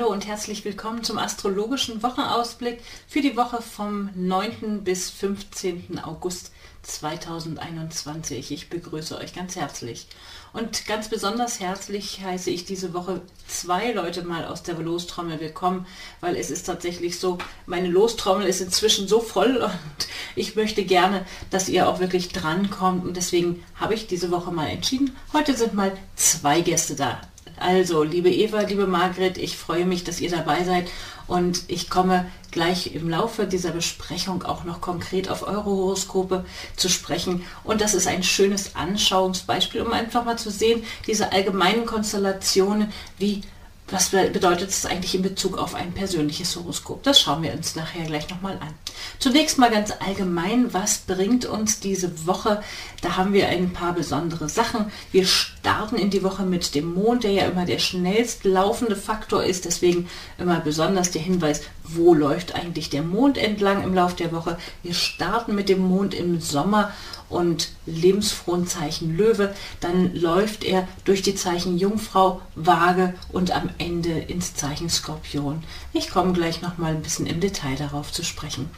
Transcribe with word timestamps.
Hallo 0.00 0.12
und 0.12 0.26
herzlich 0.26 0.64
willkommen 0.64 1.04
zum 1.04 1.18
astrologischen 1.18 2.02
Wochenausblick 2.02 2.80
für 3.06 3.20
die 3.20 3.36
Woche 3.36 3.60
vom 3.60 4.08
9. 4.14 4.82
bis 4.82 5.10
15. 5.10 6.00
August 6.02 6.52
2021. 6.80 8.50
Ich 8.50 8.70
begrüße 8.70 9.18
euch 9.18 9.34
ganz 9.34 9.56
herzlich. 9.56 10.06
Und 10.54 10.86
ganz 10.86 11.10
besonders 11.10 11.60
herzlich 11.60 12.24
heiße 12.24 12.48
ich 12.48 12.64
diese 12.64 12.94
Woche 12.94 13.20
zwei 13.46 13.92
Leute 13.92 14.22
mal 14.22 14.46
aus 14.46 14.62
der 14.62 14.78
Lostrommel 14.78 15.38
willkommen, 15.38 15.86
weil 16.20 16.34
es 16.36 16.50
ist 16.50 16.62
tatsächlich 16.64 17.18
so, 17.18 17.36
meine 17.66 17.88
Lostrommel 17.88 18.46
ist 18.46 18.62
inzwischen 18.62 19.06
so 19.06 19.20
voll 19.20 19.58
und 19.58 20.08
ich 20.34 20.56
möchte 20.56 20.82
gerne, 20.82 21.26
dass 21.50 21.68
ihr 21.68 21.86
auch 21.86 22.00
wirklich 22.00 22.30
drankommt 22.30 23.04
und 23.04 23.18
deswegen 23.18 23.62
habe 23.74 23.92
ich 23.92 24.06
diese 24.06 24.30
Woche 24.30 24.50
mal 24.50 24.68
entschieden, 24.68 25.14
heute 25.34 25.54
sind 25.54 25.74
mal 25.74 25.92
zwei 26.16 26.62
Gäste 26.62 26.96
da. 26.96 27.20
Also, 27.56 28.02
liebe 28.02 28.30
Eva, 28.30 28.60
liebe 28.60 28.86
Margret, 28.86 29.36
ich 29.36 29.56
freue 29.56 29.84
mich, 29.84 30.02
dass 30.04 30.20
ihr 30.20 30.30
dabei 30.30 30.64
seid 30.64 30.88
und 31.26 31.64
ich 31.68 31.90
komme 31.90 32.26
gleich 32.50 32.94
im 32.94 33.08
Laufe 33.08 33.46
dieser 33.46 33.70
Besprechung 33.70 34.42
auch 34.42 34.64
noch 34.64 34.80
konkret 34.80 35.28
auf 35.28 35.42
eure 35.42 35.66
Horoskope 35.66 36.44
zu 36.76 36.88
sprechen. 36.88 37.44
Und 37.62 37.80
das 37.80 37.94
ist 37.94 38.06
ein 38.06 38.22
schönes 38.22 38.74
Anschauungsbeispiel, 38.76 39.82
um 39.82 39.92
einfach 39.92 40.24
mal 40.24 40.38
zu 40.38 40.50
sehen, 40.50 40.82
diese 41.06 41.32
allgemeinen 41.32 41.86
Konstellationen, 41.86 42.92
wie 43.18 43.42
was 43.90 44.10
bedeutet 44.10 44.70
es 44.70 44.86
eigentlich 44.86 45.14
in 45.16 45.22
Bezug 45.22 45.58
auf 45.58 45.74
ein 45.74 45.92
persönliches 45.92 46.54
Horoskop? 46.54 47.02
Das 47.02 47.20
schauen 47.20 47.42
wir 47.42 47.52
uns 47.52 47.74
nachher 47.74 48.04
gleich 48.04 48.28
nochmal 48.30 48.56
an. 48.60 48.74
Zunächst 49.18 49.58
mal 49.58 49.70
ganz 49.70 49.92
allgemein, 49.98 50.72
was 50.72 50.98
bringt 50.98 51.44
uns 51.44 51.80
diese 51.80 52.26
Woche? 52.26 52.62
Da 53.02 53.16
haben 53.16 53.32
wir 53.32 53.48
ein 53.48 53.72
paar 53.72 53.94
besondere 53.94 54.48
Sachen. 54.48 54.92
Wir 55.10 55.24
starten 55.24 55.96
in 55.96 56.10
die 56.10 56.22
Woche 56.22 56.42
mit 56.42 56.74
dem 56.74 56.92
Mond, 56.92 57.24
der 57.24 57.32
ja 57.32 57.44
immer 57.44 57.64
der 57.64 57.78
schnellst 57.78 58.44
laufende 58.44 58.96
Faktor 58.96 59.42
ist. 59.42 59.64
Deswegen 59.64 60.08
immer 60.38 60.60
besonders 60.60 61.10
der 61.10 61.22
Hinweis, 61.22 61.62
wo 61.84 62.14
läuft 62.14 62.54
eigentlich 62.54 62.90
der 62.90 63.02
Mond 63.02 63.38
entlang 63.38 63.82
im 63.82 63.94
Laufe 63.94 64.16
der 64.16 64.32
Woche. 64.32 64.58
Wir 64.82 64.94
starten 64.94 65.54
mit 65.54 65.68
dem 65.68 65.80
Mond 65.80 66.14
im 66.14 66.40
Sommer 66.40 66.92
und 67.30 67.70
lebensfrohen 67.86 68.66
Zeichen 68.66 69.16
Löwe, 69.16 69.54
dann 69.80 70.14
läuft 70.14 70.64
er 70.64 70.86
durch 71.04 71.22
die 71.22 71.36
Zeichen 71.36 71.78
Jungfrau, 71.78 72.42
Waage 72.56 73.14
und 73.30 73.52
am 73.52 73.70
Ende 73.78 74.10
ins 74.10 74.54
Zeichen 74.54 74.90
Skorpion. 74.90 75.62
Ich 75.92 76.10
komme 76.10 76.32
gleich 76.32 76.60
noch 76.60 76.76
mal 76.76 76.92
ein 76.92 77.02
bisschen 77.02 77.26
im 77.26 77.40
Detail 77.40 77.76
darauf 77.76 78.12
zu 78.12 78.24
sprechen. 78.24 78.68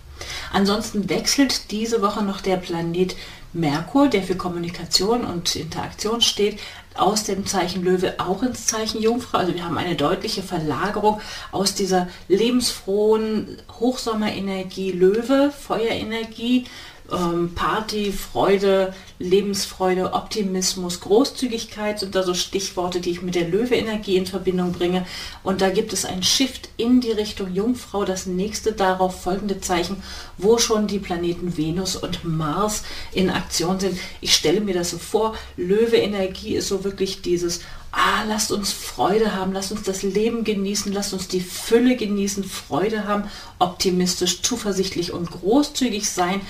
Ansonsten 0.53 1.09
wechselt 1.09 1.71
diese 1.71 2.03
Woche 2.03 2.23
noch 2.23 2.41
der 2.41 2.57
Planet 2.57 3.17
Merkur, 3.53 4.09
der 4.09 4.23
für 4.23 4.35
Kommunikation 4.35 5.25
und 5.25 5.57
Interaktion 5.57 6.23
steht, 6.23 6.59
aus 6.95 7.25
dem 7.25 7.47
Zeichen 7.47 7.83
Löwe 7.83 8.15
auch 8.19 8.43
ins 8.43 8.67
Zeichen 8.67 9.03
Jungfrau. 9.03 9.39
Also 9.39 9.55
wir 9.55 9.65
haben 9.65 9.79
eine 9.79 9.95
deutliche 9.95 10.43
Verlagerung 10.43 11.21
aus 11.51 11.75
dieser 11.75 12.09
lebensfrohen 12.29 13.59
Hochsommerenergie 13.79 14.93
Löwe, 14.93 15.51
Feuerenergie, 15.51 16.67
ähm, 17.13 17.55
Party, 17.55 18.13
Freude, 18.13 18.95
Lebensfreude, 19.19 20.15
Optimismus, 20.15 21.01
Großzügigkeit 21.01 22.01
sind 22.01 22.15
da 22.15 22.23
so 22.23 22.35
Stichworte, 22.35 23.01
die 23.01 23.11
ich 23.11 23.23
mit 23.23 23.35
der 23.35 23.49
Löwe-Energie 23.49 24.17
in 24.17 24.27
Verbindung 24.27 24.73
bringe. 24.73 25.07
Und 25.43 25.61
da 25.61 25.71
gibt 25.71 25.93
es 25.93 26.05
einen 26.05 26.23
Shift 26.23 26.71
in 26.77 27.01
die 27.01 27.13
Richtung 27.13 27.55
Jungfrau, 27.55 28.05
das 28.05 28.27
nächste 28.27 28.73
darauf 28.73 29.23
folgende 29.23 29.61
Zeichen, 29.61 30.03
wo 30.39 30.59
schon 30.59 30.87
die 30.87 30.99
Planeten 30.99 31.57
Venus 31.57 31.97
und 31.97 32.25
Mars 32.25 32.83
in 33.13 33.31
Aktion 33.31 33.79
sind. 33.79 33.99
Ich 34.21 34.35
stelle 34.35 34.61
mir 34.61 34.75
das 34.75 34.91
so 34.91 34.99
vor, 34.99 35.35
Löwe-Energie 35.57 36.57
ist 36.57 36.69
so 36.69 36.85
wirklich 36.85 37.23
dieses 37.23 37.61
ah, 37.93 38.25
lasst 38.27 38.51
uns 38.51 38.73
Freude 38.73 39.35
haben, 39.35 39.53
lasst 39.53 39.71
uns 39.71 39.83
das 39.83 40.03
Leben 40.03 40.45
genießen, 40.45 40.93
lasst 40.93 41.13
uns 41.13 41.29
die 41.29 41.43
Fülle 41.43 41.97
genießen, 41.97 42.43
Freude 42.43 43.07
haben, 43.07 43.25
optimistisch, 43.59 44.41
zuversichtlich 44.43 45.13
und 45.13 45.31
großzügig 45.31 46.09
sein 46.09 46.41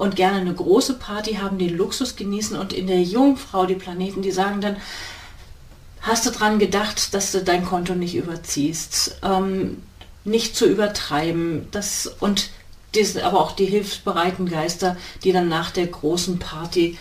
und 0.00 0.16
gerne 0.16 0.38
eine 0.38 0.54
große 0.54 0.94
Party 0.94 1.34
haben, 1.34 1.58
den 1.58 1.76
Luxus 1.76 2.16
genießen 2.16 2.56
und 2.56 2.72
in 2.72 2.86
der 2.86 3.02
Jungfrau 3.02 3.66
die 3.66 3.74
Planeten, 3.74 4.22
die 4.22 4.30
sagen 4.30 4.62
dann, 4.62 4.76
hast 6.00 6.24
du 6.24 6.30
dran 6.30 6.58
gedacht, 6.58 7.12
dass 7.12 7.32
du 7.32 7.44
dein 7.44 7.66
Konto 7.66 7.94
nicht 7.94 8.14
überziehst, 8.14 9.18
ähm, 9.22 9.82
nicht 10.24 10.56
zu 10.56 10.66
übertreiben, 10.66 11.68
das 11.70 12.10
und 12.18 12.48
diese, 12.94 13.26
aber 13.26 13.40
auch 13.40 13.52
die 13.52 13.66
hilfsbereiten 13.66 14.48
Geister, 14.48 14.96
die 15.22 15.32
dann 15.32 15.50
nach 15.50 15.70
der 15.70 15.86
großen 15.86 16.38
Party 16.38 16.96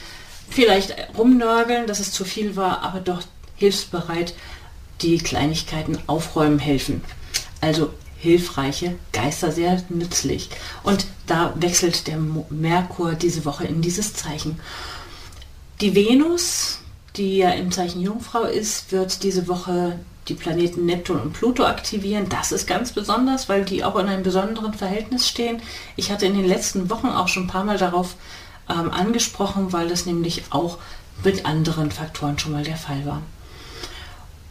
vielleicht 0.49 0.93
rumnörgeln, 1.17 1.87
dass 1.87 2.01
es 2.01 2.11
zu 2.11 2.25
viel 2.25 2.57
war, 2.57 2.81
aber 2.81 2.99
doch 2.99 3.21
hilfsbereit 3.55 4.33
die 4.99 5.19
Kleinigkeiten 5.19 5.97
aufräumen 6.07 6.59
helfen. 6.59 7.01
Also 7.61 7.93
hilfreiche 8.19 8.95
Geister 9.13 9.51
sehr 9.51 9.81
nützlich. 9.89 10.49
Und 10.83 11.07
da 11.25 11.53
wechselt 11.55 12.07
der 12.07 12.17
Merkur 12.17 13.13
diese 13.13 13.45
Woche 13.45 13.65
in 13.65 13.81
dieses 13.81 14.13
Zeichen. 14.13 14.59
Die 15.81 15.95
Venus, 15.95 16.79
die 17.15 17.37
ja 17.37 17.51
im 17.51 17.71
Zeichen 17.71 18.01
Jungfrau 18.01 18.43
ist, 18.43 18.91
wird 18.91 19.23
diese 19.23 19.47
Woche 19.47 19.97
die 20.27 20.33
Planeten 20.35 20.85
Neptun 20.85 21.19
und 21.19 21.33
Pluto 21.33 21.63
aktivieren. 21.63 22.27
Das 22.29 22.51
ist 22.51 22.67
ganz 22.67 22.91
besonders, 22.91 23.49
weil 23.49 23.65
die 23.65 23.83
auch 23.83 23.95
in 23.95 24.07
einem 24.07 24.23
besonderen 24.23 24.73
Verhältnis 24.73 25.27
stehen. 25.27 25.61
Ich 25.95 26.11
hatte 26.11 26.25
in 26.25 26.35
den 26.35 26.47
letzten 26.47 26.89
Wochen 26.89 27.07
auch 27.07 27.29
schon 27.29 27.43
ein 27.43 27.47
paar 27.47 27.63
Mal 27.63 27.77
darauf 27.77 28.15
ähm, 28.69 28.91
angesprochen, 28.91 29.71
weil 29.71 29.87
das 29.87 30.05
nämlich 30.05 30.43
auch 30.49 30.77
mit 31.23 31.45
anderen 31.45 31.89
Faktoren 31.89 32.37
schon 32.37 32.51
mal 32.51 32.63
der 32.63 32.77
Fall 32.77 33.05
war. 33.05 33.21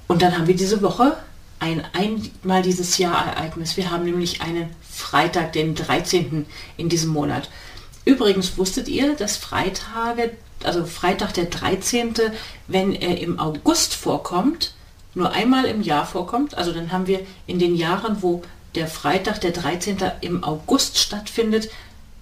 Und 0.09 0.23
dann 0.23 0.37
haben 0.37 0.47
wir 0.47 0.57
diese 0.57 0.83
Woche 0.83 1.17
ein 1.61 1.85
einmal 1.93 2.63
dieses 2.63 2.99
Jahr 2.99 3.27
Ereignis. 3.27 3.77
Wir 3.77 3.91
haben 3.91 4.05
nämlich 4.05 4.41
einen 4.43 4.71
Freitag, 4.89 5.53
den 5.53 5.75
13. 5.75 6.47
in 6.77 6.89
diesem 6.89 7.11
Monat. 7.11 7.49
Übrigens 8.05 8.57
wusstet 8.57 8.89
ihr, 8.89 9.15
dass 9.17 9.37
Freitage, 9.37 10.33
also 10.65 10.87
Freitag 10.87 11.35
der 11.35 11.47
13., 11.47 12.15
wenn 12.67 12.95
er 12.95 13.21
im 13.21 13.39
August 13.39 13.95
vorkommt, 13.95 14.75
nur 15.15 15.33
einmal 15.33 15.65
im 15.67 15.83
Jahr 15.83 16.07
vorkommt. 16.07 16.57
Also 16.57 16.73
dann 16.73 16.93
haben 16.93 17.07
wir 17.07 17.21
in 17.47 17.59
den 17.59 17.75
Jahren, 17.75 18.23
wo 18.23 18.43
der 18.75 18.87
Freitag 18.87 19.41
der 19.41 19.51
13. 19.51 19.99
im 20.21 20.45
August 20.45 20.99
stattfindet, 20.99 21.71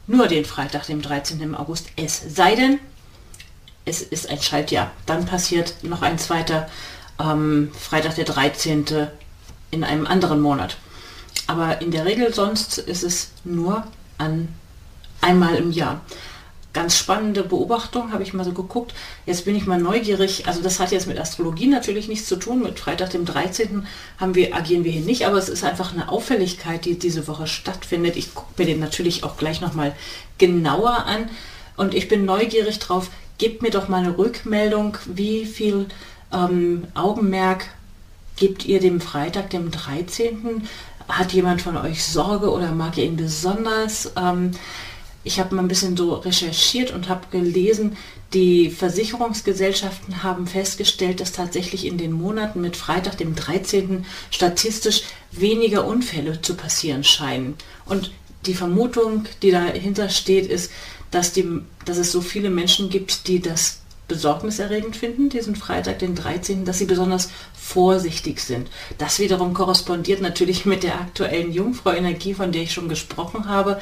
nur 0.06 0.28
den 0.28 0.44
Freitag, 0.44 0.86
dem 0.86 1.02
13. 1.02 1.40
im 1.40 1.54
August. 1.54 1.88
Es 1.96 2.22
sei 2.28 2.54
denn, 2.54 2.78
es 3.84 4.02
ist 4.02 4.28
ein 4.28 4.40
Schaltjahr. 4.40 4.90
Dann 5.04 5.26
passiert 5.26 5.74
noch 5.82 6.02
ein 6.02 6.18
zweiter 6.18 6.68
ähm, 7.20 7.70
Freitag 7.78 8.14
der 8.16 8.24
13 8.24 9.08
in 9.70 9.84
einem 9.84 10.06
anderen 10.06 10.40
Monat. 10.40 10.76
Aber 11.46 11.80
in 11.80 11.90
der 11.90 12.04
Regel 12.04 12.34
sonst 12.34 12.78
ist 12.78 13.04
es 13.04 13.30
nur 13.44 13.84
an 14.18 14.48
einmal 15.20 15.56
im 15.56 15.70
Jahr. 15.70 16.00
Ganz 16.72 16.98
spannende 16.98 17.42
Beobachtung, 17.42 18.12
habe 18.12 18.22
ich 18.22 18.34
mal 18.34 18.44
so 18.44 18.52
geguckt. 18.52 18.92
Jetzt 19.24 19.46
bin 19.46 19.56
ich 19.56 19.66
mal 19.66 19.80
neugierig. 19.80 20.46
Also 20.46 20.60
das 20.60 20.78
hat 20.78 20.92
jetzt 20.92 21.06
mit 21.06 21.18
Astrologie 21.18 21.68
natürlich 21.68 22.06
nichts 22.06 22.28
zu 22.28 22.36
tun. 22.36 22.62
Mit 22.62 22.78
Freitag 22.78 23.10
dem 23.10 23.24
13. 23.24 23.86
Haben 24.18 24.34
wir, 24.34 24.54
agieren 24.54 24.84
wir 24.84 24.92
hier 24.92 25.00
nicht, 25.00 25.26
aber 25.26 25.38
es 25.38 25.48
ist 25.48 25.64
einfach 25.64 25.94
eine 25.94 26.10
Auffälligkeit, 26.10 26.84
die 26.84 26.98
diese 26.98 27.28
Woche 27.28 27.46
stattfindet. 27.46 28.16
Ich 28.16 28.34
gucke 28.34 28.52
mir 28.58 28.66
den 28.66 28.80
natürlich 28.80 29.24
auch 29.24 29.38
gleich 29.38 29.62
nochmal 29.62 29.94
genauer 30.36 31.06
an. 31.06 31.30
Und 31.78 31.94
ich 31.94 32.08
bin 32.08 32.26
neugierig 32.26 32.78
drauf. 32.78 33.08
Gebt 33.38 33.62
mir 33.62 33.70
doch 33.70 33.88
mal 33.88 34.04
eine 34.04 34.18
Rückmeldung, 34.18 34.98
wie 35.06 35.46
viel 35.46 35.86
ähm, 36.30 36.84
Augenmerk 36.94 37.68
Gebt 38.36 38.66
ihr 38.66 38.80
dem 38.80 39.00
Freitag, 39.00 39.50
dem 39.50 39.70
13. 39.70 40.68
Hat 41.08 41.32
jemand 41.32 41.62
von 41.62 41.76
euch 41.76 42.04
Sorge 42.04 42.50
oder 42.50 42.72
mag 42.72 42.98
ihr 42.98 43.04
ihn 43.04 43.16
besonders? 43.16 44.12
Ähm, 44.16 44.50
ich 45.24 45.40
habe 45.40 45.54
mal 45.54 45.62
ein 45.62 45.68
bisschen 45.68 45.96
so 45.96 46.14
recherchiert 46.14 46.92
und 46.92 47.08
habe 47.08 47.26
gelesen, 47.30 47.96
die 48.32 48.70
Versicherungsgesellschaften 48.70 50.22
haben 50.22 50.46
festgestellt, 50.46 51.20
dass 51.20 51.32
tatsächlich 51.32 51.86
in 51.86 51.96
den 51.96 52.12
Monaten 52.12 52.60
mit 52.60 52.76
Freitag, 52.76 53.16
dem 53.16 53.34
13. 53.34 54.04
statistisch 54.30 55.02
weniger 55.32 55.86
Unfälle 55.86 56.42
zu 56.42 56.54
passieren 56.54 57.04
scheinen. 57.04 57.54
Und 57.86 58.12
die 58.46 58.54
Vermutung, 58.54 59.24
die 59.42 59.50
dahinter 59.50 60.08
steht, 60.08 60.46
ist, 60.46 60.70
dass, 61.10 61.32
die, 61.32 61.60
dass 61.84 61.98
es 61.98 62.12
so 62.12 62.20
viele 62.20 62.50
Menschen 62.50 62.90
gibt, 62.90 63.26
die 63.28 63.40
das 63.40 63.80
besorgniserregend 64.08 64.96
finden, 64.96 65.28
diesen 65.28 65.56
Freitag, 65.56 65.98
den 65.98 66.14
13., 66.14 66.64
dass 66.64 66.78
sie 66.78 66.84
besonders 66.84 67.30
vorsichtig 67.54 68.40
sind. 68.40 68.68
Das 68.98 69.18
wiederum 69.18 69.52
korrespondiert 69.52 70.20
natürlich 70.20 70.64
mit 70.64 70.82
der 70.84 70.94
aktuellen 70.94 71.52
Jungfrau-Energie, 71.52 72.34
von 72.34 72.52
der 72.52 72.62
ich 72.62 72.72
schon 72.72 72.88
gesprochen 72.88 73.48
habe. 73.48 73.80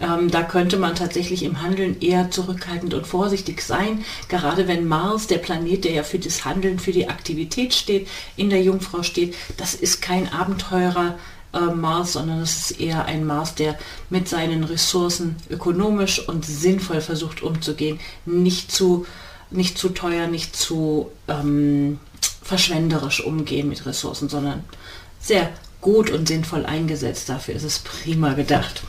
Ähm, 0.00 0.30
da 0.30 0.42
könnte 0.42 0.76
man 0.76 0.94
tatsächlich 0.94 1.42
im 1.42 1.62
Handeln 1.62 2.00
eher 2.00 2.30
zurückhaltend 2.30 2.94
und 2.94 3.06
vorsichtig 3.06 3.62
sein, 3.62 4.04
gerade 4.28 4.68
wenn 4.68 4.86
Mars, 4.86 5.26
der 5.26 5.38
Planet, 5.38 5.84
der 5.84 5.92
ja 5.92 6.02
für 6.04 6.18
das 6.18 6.44
Handeln, 6.44 6.78
für 6.78 6.92
die 6.92 7.08
Aktivität 7.08 7.74
steht, 7.74 8.08
in 8.36 8.50
der 8.50 8.62
Jungfrau 8.62 9.02
steht. 9.02 9.34
Das 9.56 9.74
ist 9.74 10.00
kein 10.00 10.32
Abenteurer. 10.32 11.16
Äh, 11.52 11.72
Mars, 11.72 12.14
sondern 12.14 12.40
es 12.40 12.70
ist 12.70 12.80
eher 12.80 13.04
ein 13.04 13.24
Mars, 13.24 13.54
der 13.54 13.78
mit 14.10 14.28
seinen 14.28 14.64
Ressourcen 14.64 15.36
ökonomisch 15.48 16.28
und 16.28 16.44
sinnvoll 16.44 17.00
versucht 17.00 17.42
umzugehen, 17.42 18.00
nicht 18.26 18.72
zu 18.72 19.06
nicht 19.56 19.78
zu 19.78 19.90
teuer, 19.90 20.26
nicht 20.26 20.56
zu 20.56 21.10
ähm, 21.28 21.98
verschwenderisch 22.42 23.24
umgehen 23.24 23.68
mit 23.68 23.86
Ressourcen, 23.86 24.28
sondern 24.28 24.64
sehr 25.20 25.50
gut 25.80 26.10
und 26.10 26.28
sinnvoll 26.28 26.66
eingesetzt. 26.66 27.28
Dafür 27.28 27.54
ist 27.54 27.64
es 27.64 27.78
prima 27.78 28.34
gedacht. 28.34 28.82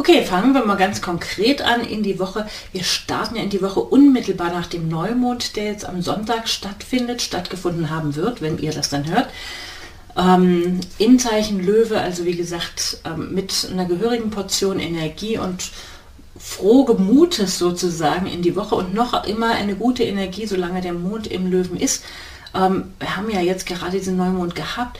Okay, 0.00 0.24
fangen 0.24 0.52
wir 0.52 0.64
mal 0.64 0.76
ganz 0.76 1.02
konkret 1.02 1.60
an 1.60 1.80
in 1.80 2.04
die 2.04 2.20
Woche. 2.20 2.46
Wir 2.72 2.84
starten 2.84 3.34
ja 3.34 3.42
in 3.42 3.50
die 3.50 3.62
Woche 3.62 3.80
unmittelbar 3.80 4.52
nach 4.52 4.68
dem 4.68 4.88
Neumond, 4.88 5.56
der 5.56 5.64
jetzt 5.64 5.84
am 5.84 6.02
Sonntag 6.02 6.48
stattfindet, 6.48 7.20
stattgefunden 7.20 7.90
haben 7.90 8.14
wird, 8.14 8.40
wenn 8.40 8.58
ihr 8.58 8.72
das 8.72 8.90
dann 8.90 9.10
hört. 9.10 9.28
Ähm, 10.16 10.80
in 10.98 11.18
Zeichen 11.18 11.64
Löwe, 11.64 12.00
also 12.00 12.24
wie 12.24 12.36
gesagt, 12.36 12.98
ähm, 13.04 13.34
mit 13.34 13.68
einer 13.72 13.86
gehörigen 13.86 14.30
Portion 14.30 14.78
Energie 14.78 15.36
und 15.36 15.70
frohgemutes 16.38 17.58
sozusagen 17.58 18.26
in 18.26 18.42
die 18.42 18.56
Woche 18.56 18.74
und 18.74 18.94
noch 18.94 19.24
immer 19.24 19.50
eine 19.50 19.74
gute 19.74 20.04
Energie, 20.04 20.46
solange 20.46 20.80
der 20.80 20.92
Mond 20.92 21.26
im 21.26 21.50
Löwen 21.50 21.78
ist. 21.78 22.04
Ähm, 22.54 22.92
wir 22.98 23.16
haben 23.16 23.30
ja 23.30 23.40
jetzt 23.40 23.66
gerade 23.66 23.98
diesen 23.98 24.16
Neumond 24.16 24.54
gehabt 24.54 24.98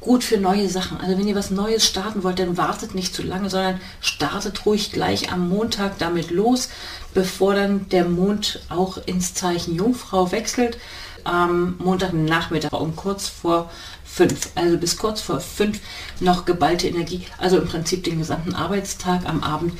gut 0.00 0.24
für 0.24 0.38
neue 0.38 0.68
Sachen. 0.68 0.98
Also 0.98 1.18
wenn 1.18 1.28
ihr 1.28 1.34
was 1.34 1.50
Neues 1.50 1.86
starten 1.86 2.22
wollt, 2.24 2.38
dann 2.38 2.56
wartet 2.56 2.94
nicht 2.94 3.14
zu 3.14 3.22
lange, 3.22 3.50
sondern 3.50 3.80
startet 4.00 4.64
ruhig 4.66 4.92
gleich 4.92 5.30
am 5.30 5.48
Montag 5.48 5.98
damit 5.98 6.30
los, 6.30 6.70
bevor 7.14 7.54
dann 7.54 7.88
der 7.90 8.06
Mond 8.06 8.60
auch 8.68 8.98
ins 9.06 9.34
Zeichen 9.34 9.76
Jungfrau 9.76 10.32
wechselt. 10.32 10.78
Am 11.22 11.76
Montagnachmittag 11.78 12.72
um 12.72 12.96
kurz 12.96 13.28
vor 13.28 13.70
fünf, 14.04 14.48
also 14.54 14.78
bis 14.78 14.96
kurz 14.96 15.20
vor 15.20 15.40
fünf 15.40 15.80
noch 16.18 16.46
geballte 16.46 16.88
Energie. 16.88 17.26
Also 17.36 17.58
im 17.58 17.68
Prinzip 17.68 18.04
den 18.04 18.18
gesamten 18.18 18.54
Arbeitstag 18.54 19.26
am 19.26 19.42
Abend 19.42 19.74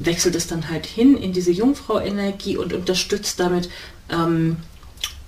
wechselt 0.00 0.34
es 0.34 0.46
dann 0.46 0.68
halt 0.68 0.86
hin 0.86 1.16
in 1.16 1.32
diese 1.32 1.52
Jungfrau-Energie 1.52 2.56
und 2.56 2.72
unterstützt 2.72 3.38
damit 3.38 3.70
ähm, 4.10 4.56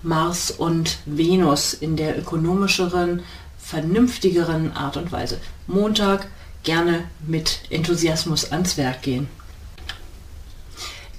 Mars 0.02 0.50
und 0.50 0.98
Venus 1.06 1.74
in 1.74 1.96
der 1.96 2.18
ökonomischeren, 2.18 3.22
vernünftigeren 3.58 4.72
Art 4.72 4.96
und 4.96 5.12
Weise. 5.12 5.38
Montag 5.66 6.26
gerne 6.64 7.04
mit 7.26 7.60
Enthusiasmus 7.70 8.50
ans 8.50 8.76
Werk 8.76 9.02
gehen. 9.02 9.28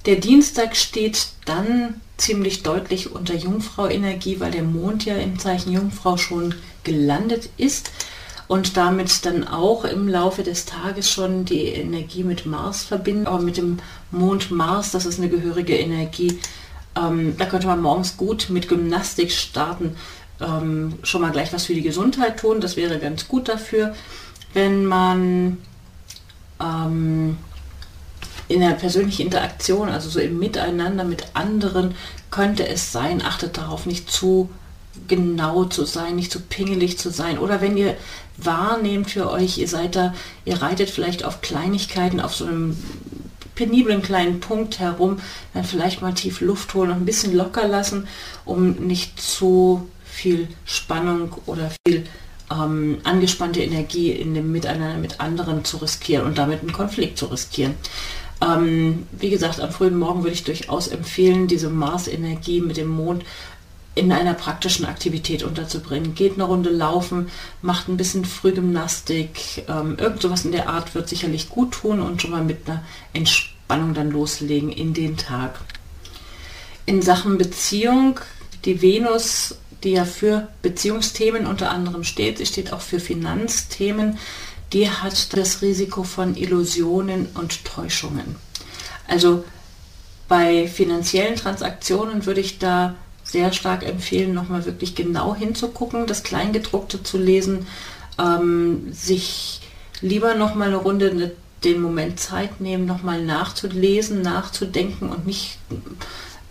Der 0.05 0.17
Dienstag 0.17 0.75
steht 0.75 1.27
dann 1.45 2.01
ziemlich 2.17 2.63
deutlich 2.63 3.11
unter 3.11 3.33
Jungfrau-Energie, 3.33 4.39
weil 4.39 4.51
der 4.51 4.63
Mond 4.63 5.05
ja 5.05 5.15
im 5.15 5.39
Zeichen 5.39 5.71
Jungfrau 5.71 6.17
schon 6.17 6.55
gelandet 6.83 7.49
ist 7.57 7.91
und 8.53 8.77
damit 8.77 9.25
dann 9.25 9.47
auch 9.47 9.83
im 9.83 10.07
Laufe 10.07 10.43
des 10.43 10.65
Tages 10.65 11.09
schon 11.09 11.43
die 11.43 11.69
Energie 11.69 12.23
mit 12.23 12.45
Mars 12.45 12.83
verbindet. 12.83 13.25
Aber 13.25 13.41
mit 13.41 13.57
dem 13.57 13.79
Mond 14.11 14.51
Mars, 14.51 14.91
das 14.91 15.07
ist 15.07 15.17
eine 15.17 15.27
gehörige 15.27 15.75
Energie. 15.75 16.37
Ähm, 16.95 17.35
da 17.39 17.47
könnte 17.47 17.65
man 17.65 17.81
morgens 17.81 18.15
gut 18.15 18.51
mit 18.51 18.69
Gymnastik 18.69 19.31
starten 19.31 19.95
ähm, 20.39 20.99
schon 21.01 21.21
mal 21.21 21.31
gleich 21.31 21.51
was 21.51 21.65
für 21.65 21.73
die 21.73 21.81
Gesundheit 21.81 22.39
tun. 22.39 22.61
Das 22.61 22.75
wäre 22.75 22.99
ganz 22.99 23.27
gut 23.27 23.49
dafür. 23.49 23.95
Wenn 24.53 24.85
man 24.85 25.57
ähm, 26.61 27.37
in 28.49 28.59
der 28.59 28.73
persönlichen 28.73 29.23
Interaktion, 29.23 29.89
also 29.89 30.11
so 30.11 30.19
im 30.19 30.37
Miteinander 30.37 31.05
mit 31.05 31.25
anderen, 31.33 31.95
könnte 32.29 32.67
es 32.67 32.91
sein, 32.91 33.23
achtet 33.23 33.57
darauf 33.57 33.87
nicht 33.87 34.11
zu 34.11 34.51
genau 35.07 35.65
zu 35.65 35.85
sein, 35.85 36.15
nicht 36.15 36.31
zu 36.31 36.39
pingelig 36.39 36.97
zu 36.97 37.09
sein. 37.09 37.37
Oder 37.37 37.61
wenn 37.61 37.77
ihr 37.77 37.95
wahrnehmt 38.37 39.11
für 39.11 39.29
euch, 39.29 39.57
ihr 39.57 39.67
seid 39.67 39.95
da, 39.95 40.13
ihr 40.45 40.61
reitet 40.61 40.89
vielleicht 40.89 41.25
auf 41.25 41.41
Kleinigkeiten, 41.41 42.19
auf 42.19 42.35
so 42.35 42.45
einem 42.45 42.77
peniblen 43.55 44.01
kleinen 44.01 44.39
Punkt 44.39 44.79
herum, 44.79 45.19
dann 45.53 45.63
vielleicht 45.63 46.01
mal 46.01 46.13
tief 46.13 46.41
Luft 46.41 46.73
holen 46.73 46.91
und 46.91 46.97
ein 46.97 47.05
bisschen 47.05 47.35
locker 47.35 47.67
lassen, 47.67 48.07
um 48.45 48.71
nicht 48.73 49.21
zu 49.21 49.87
viel 50.03 50.47
Spannung 50.65 51.35
oder 51.45 51.71
viel 51.85 52.05
ähm, 52.51 52.99
angespannte 53.03 53.61
Energie 53.61 54.11
in 54.11 54.33
dem 54.33 54.51
Miteinander 54.51 54.97
mit 54.97 55.19
anderen 55.19 55.65
zu 55.65 55.77
riskieren 55.77 56.25
und 56.25 56.37
damit 56.37 56.61
einen 56.61 56.73
Konflikt 56.73 57.17
zu 57.17 57.27
riskieren. 57.27 57.75
Ähm, 58.41 59.07
wie 59.11 59.29
gesagt, 59.29 59.59
am 59.59 59.71
frühen 59.71 59.97
Morgen 59.97 60.23
würde 60.23 60.33
ich 60.33 60.43
durchaus 60.43 60.87
empfehlen, 60.87 61.47
diese 61.47 61.69
Mars-Energie 61.69 62.61
mit 62.61 62.77
dem 62.77 62.89
Mond 62.89 63.23
in 63.95 64.11
einer 64.11 64.33
praktischen 64.33 64.85
Aktivität 64.85 65.43
unterzubringen. 65.43 66.15
Geht 66.15 66.33
eine 66.33 66.43
Runde 66.43 66.69
laufen, 66.69 67.29
macht 67.61 67.87
ein 67.87 67.97
bisschen 67.97 68.25
Frühgymnastik, 68.25 69.65
ähm, 69.67 69.97
irgend 69.99 70.21
sowas 70.21 70.45
in 70.45 70.51
der 70.51 70.69
Art 70.69 70.95
wird 70.95 71.09
sicherlich 71.09 71.49
gut 71.49 71.73
tun 71.73 71.99
und 71.99 72.21
schon 72.21 72.31
mal 72.31 72.43
mit 72.43 72.67
einer 72.67 72.83
Entspannung 73.13 73.93
dann 73.93 74.11
loslegen 74.11 74.71
in 74.71 74.93
den 74.93 75.17
Tag. 75.17 75.59
In 76.85 77.01
Sachen 77.01 77.37
Beziehung, 77.37 78.19
die 78.65 78.81
Venus 78.81 79.55
die 79.83 79.91
ja 79.91 80.05
für 80.05 80.47
Beziehungsthemen 80.61 81.45
unter 81.45 81.69
anderem 81.71 82.03
steht. 82.03 82.37
Sie 82.37 82.45
steht 82.45 82.73
auch 82.73 82.81
für 82.81 82.99
Finanzthemen. 82.99 84.17
Die 84.71 84.89
hat 84.89 85.35
das 85.35 85.61
Risiko 85.61 86.03
von 86.03 86.35
Illusionen 86.35 87.27
und 87.35 87.65
Täuschungen. 87.65 88.35
Also 89.07 89.43
bei 90.27 90.67
finanziellen 90.67 91.35
Transaktionen 91.35 92.25
würde 92.25 92.41
ich 92.41 92.59
da 92.59 92.95
sehr 93.33 93.51
stark 93.51 93.83
empfehlen, 93.83 94.33
nochmal 94.33 94.65
wirklich 94.65 94.93
genau 94.93 95.35
hinzugucken, 95.35 96.05
das 96.05 96.21
Kleingedruckte 96.21 97.01
zu 97.01 97.17
lesen, 97.17 97.67
ähm, 98.19 98.93
sich 98.93 99.59
lieber 100.01 100.35
nochmal 100.35 100.67
eine 100.67 100.77
Runde 100.77 101.13
ne, 101.15 101.31
den 101.63 101.81
Moment 101.81 102.19
Zeit 102.19 102.61
nehmen, 102.61 102.85
nochmal 102.85 103.23
nachzulesen, 103.25 104.21
nachzudenken 104.21 105.09
und 105.09 105.25
nicht 105.25 105.57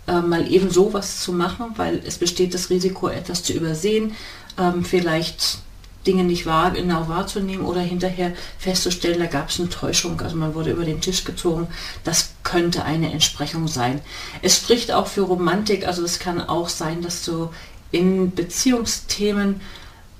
äh, 0.07 0.19
mal 0.19 0.51
eben 0.51 0.69
sowas 0.69 1.21
zu 1.21 1.31
machen, 1.31 1.67
weil 1.77 2.01
es 2.05 2.17
besteht 2.17 2.53
das 2.53 2.69
Risiko, 2.69 3.07
etwas 3.07 3.43
zu 3.43 3.53
übersehen, 3.53 4.13
ähm, 4.59 4.83
vielleicht 4.83 5.59
Dinge 6.05 6.23
nicht 6.23 6.45
wahr, 6.45 6.71
genau 6.71 7.07
wahrzunehmen 7.07 7.65
oder 7.65 7.81
hinterher 7.81 8.33
festzustellen, 8.57 9.19
da 9.19 9.25
gab 9.25 9.49
es 9.49 9.59
eine 9.59 9.69
Täuschung, 9.69 10.19
also 10.21 10.35
man 10.35 10.53
wurde 10.53 10.71
über 10.71 10.85
den 10.85 11.01
Tisch 11.01 11.23
gezogen. 11.23 11.67
Das 12.03 12.31
könnte 12.43 12.83
eine 12.83 13.11
Entsprechung 13.11 13.67
sein. 13.67 14.01
Es 14.41 14.57
spricht 14.57 14.91
auch 14.91 15.07
für 15.07 15.21
Romantik, 15.21 15.87
also 15.87 16.03
es 16.03 16.19
kann 16.19 16.41
auch 16.41 16.69
sein, 16.69 17.01
dass 17.01 17.23
so 17.23 17.53
in 17.91 18.33
Beziehungsthemen, 18.33 19.61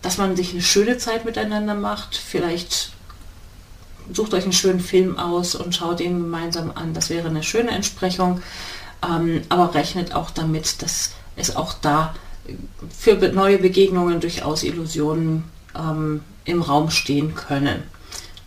dass 0.02 0.18
man 0.18 0.36
sich 0.36 0.52
eine 0.52 0.62
schöne 0.62 0.98
Zeit 0.98 1.26
miteinander 1.26 1.76
macht, 1.76 2.16
vielleicht 2.16 2.92
sucht 4.12 4.34
euch 4.34 4.44
einen 4.44 4.54
schönen 4.54 4.82
Film 4.82 5.18
aus 5.18 5.56
und 5.56 5.74
schaut 5.76 6.02
ihn 6.02 6.20
gemeinsam 6.20 6.72
an. 6.76 6.94
Das 6.94 7.10
wäre 7.10 7.30
eine 7.30 7.42
schöne 7.42 7.72
Entsprechung 7.72 8.42
ähm, 9.04 9.42
aber 9.50 9.74
rechnet 9.74 10.16
auch 10.16 10.32
damit, 10.32 10.82
dass 10.82 11.12
es 11.36 11.56
auch 11.56 11.74
da 11.82 12.14
für 12.98 13.16
neue 13.16 13.58
Begegnungen 13.58 14.20
durchaus 14.20 14.64
Illusionen 14.64 15.46
ähm, 15.78 16.22
im 16.46 16.62
Raum 16.62 16.90
stehen 16.90 17.36
können. 17.36 17.84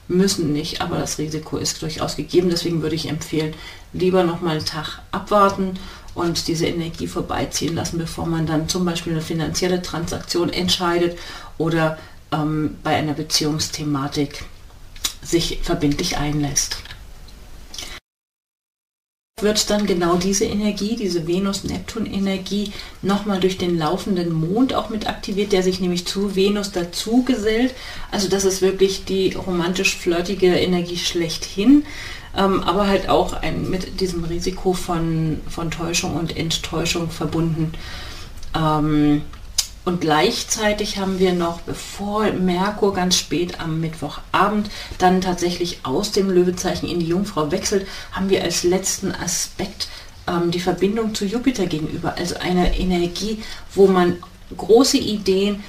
Müssen 0.08 0.52
nicht, 0.52 0.80
aber 0.80 0.98
das 0.98 1.18
Risiko 1.18 1.56
ist 1.56 1.82
durchaus 1.82 2.16
gegeben. 2.16 2.50
Deswegen 2.50 2.82
würde 2.82 2.94
ich 2.94 3.08
empfehlen, 3.08 3.54
lieber 3.92 4.22
noch 4.22 4.40
mal 4.40 4.56
einen 4.56 4.64
Tag 4.64 5.00
abwarten 5.10 5.78
und 6.14 6.48
diese 6.48 6.66
Energie 6.66 7.06
vorbeiziehen 7.06 7.74
lassen, 7.74 7.98
bevor 7.98 8.26
man 8.26 8.46
dann 8.46 8.68
zum 8.68 8.84
Beispiel 8.84 9.12
eine 9.12 9.22
finanzielle 9.22 9.82
Transaktion 9.82 10.50
entscheidet 10.50 11.18
oder 11.58 11.98
ähm, 12.32 12.76
bei 12.82 12.94
einer 12.94 13.14
Beziehungsthematik 13.14 14.44
sich 15.22 15.60
verbindlich 15.62 16.16
einlässt 16.18 16.78
wird 19.42 19.68
dann 19.68 19.84
genau 19.84 20.16
diese 20.16 20.46
Energie, 20.46 20.96
diese 20.96 21.26
Venus-Neptun-Energie, 21.26 22.72
nochmal 23.02 23.38
durch 23.38 23.58
den 23.58 23.76
laufenden 23.76 24.32
Mond 24.32 24.72
auch 24.72 24.88
mit 24.88 25.06
aktiviert, 25.10 25.52
der 25.52 25.62
sich 25.62 25.78
nämlich 25.78 26.06
zu 26.06 26.34
Venus 26.34 26.72
dazu 26.72 27.22
gesellt. 27.22 27.74
Also 28.10 28.30
das 28.30 28.46
ist 28.46 28.62
wirklich 28.62 29.04
die 29.04 29.34
romantisch 29.34 29.94
flirtige 29.94 30.54
Energie 30.54 30.96
schlechthin, 30.96 31.84
ähm, 32.34 32.62
aber 32.62 32.86
halt 32.86 33.10
auch 33.10 33.34
ein, 33.34 33.68
mit 33.68 34.00
diesem 34.00 34.24
Risiko 34.24 34.72
von, 34.72 35.42
von 35.50 35.70
Täuschung 35.70 36.16
und 36.16 36.34
Enttäuschung 36.34 37.10
verbunden. 37.10 37.72
Ähm, 38.54 39.20
und 39.86 40.00
gleichzeitig 40.00 40.98
haben 40.98 41.20
wir 41.20 41.32
noch, 41.32 41.60
bevor 41.60 42.32
Merkur 42.32 42.92
ganz 42.92 43.16
spät 43.16 43.60
am 43.60 43.80
Mittwochabend 43.80 44.68
dann 44.98 45.20
tatsächlich 45.20 45.78
aus 45.84 46.10
dem 46.10 46.28
Löwezeichen 46.28 46.88
in 46.88 46.98
die 46.98 47.06
Jungfrau 47.06 47.52
wechselt, 47.52 47.86
haben 48.10 48.28
wir 48.28 48.42
als 48.42 48.64
letzten 48.64 49.12
Aspekt 49.12 49.86
ähm, 50.26 50.50
die 50.50 50.58
Verbindung 50.58 51.14
zu 51.14 51.24
Jupiter 51.24 51.66
gegenüber. 51.66 52.16
Also 52.18 52.34
eine 52.34 52.76
Energie, 52.76 53.44
wo 53.76 53.86
man 53.86 54.16
große 54.56 54.98
Ideen 54.98 55.62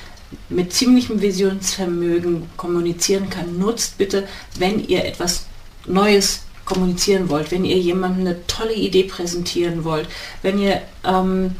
mit 0.50 0.74
ziemlichem 0.74 1.22
Visionsvermögen 1.22 2.50
kommunizieren 2.58 3.30
kann. 3.30 3.60
Nutzt 3.60 4.00
bitte, 4.00 4.28
wenn 4.58 4.84
ihr 4.88 5.06
etwas 5.06 5.46
Neues 5.86 6.42
kommunizieren 6.66 7.30
wollt, 7.30 7.52
wenn 7.52 7.66
ihr 7.66 7.78
jemandem 7.78 8.26
eine 8.26 8.48
tolle 8.48 8.74
Idee 8.74 9.04
präsentieren 9.04 9.84
wollt, 9.84 10.10
wenn 10.42 10.58
ihr 10.58 10.82
ähm, 11.06 11.56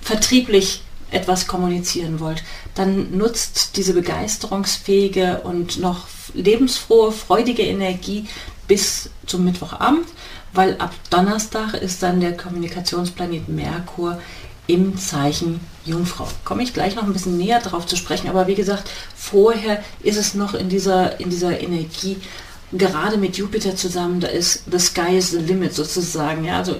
vertrieblich 0.00 0.80
etwas 1.10 1.46
kommunizieren 1.46 2.20
wollt, 2.20 2.42
dann 2.74 3.16
nutzt 3.16 3.76
diese 3.76 3.94
begeisterungsfähige 3.94 5.40
und 5.44 5.78
noch 5.78 6.06
lebensfrohe, 6.34 7.12
freudige 7.12 7.62
Energie 7.62 8.26
bis 8.66 9.10
zum 9.26 9.44
Mittwochabend, 9.44 10.06
weil 10.52 10.76
ab 10.78 10.94
Donnerstag 11.10 11.74
ist 11.74 12.02
dann 12.02 12.20
der 12.20 12.36
Kommunikationsplanet 12.36 13.48
Merkur 13.48 14.20
im 14.66 14.98
Zeichen 14.98 15.60
Jungfrau. 15.86 16.28
Komme 16.44 16.62
ich 16.62 16.74
gleich 16.74 16.94
noch 16.94 17.04
ein 17.04 17.12
bisschen 17.14 17.38
näher 17.38 17.60
drauf 17.60 17.86
zu 17.86 17.96
sprechen, 17.96 18.28
aber 18.28 18.46
wie 18.46 18.54
gesagt, 18.54 18.90
vorher 19.16 19.82
ist 20.02 20.18
es 20.18 20.34
noch 20.34 20.52
in 20.52 20.68
dieser, 20.68 21.18
in 21.20 21.30
dieser 21.30 21.58
Energie, 21.60 22.18
gerade 22.72 23.16
mit 23.16 23.36
Jupiter 23.36 23.74
zusammen, 23.76 24.20
da 24.20 24.28
ist 24.28 24.64
the 24.70 24.78
sky 24.78 25.16
is 25.16 25.30
the 25.30 25.38
limit 25.38 25.74
sozusagen. 25.74 26.44
Ja, 26.44 26.58
also 26.58 26.76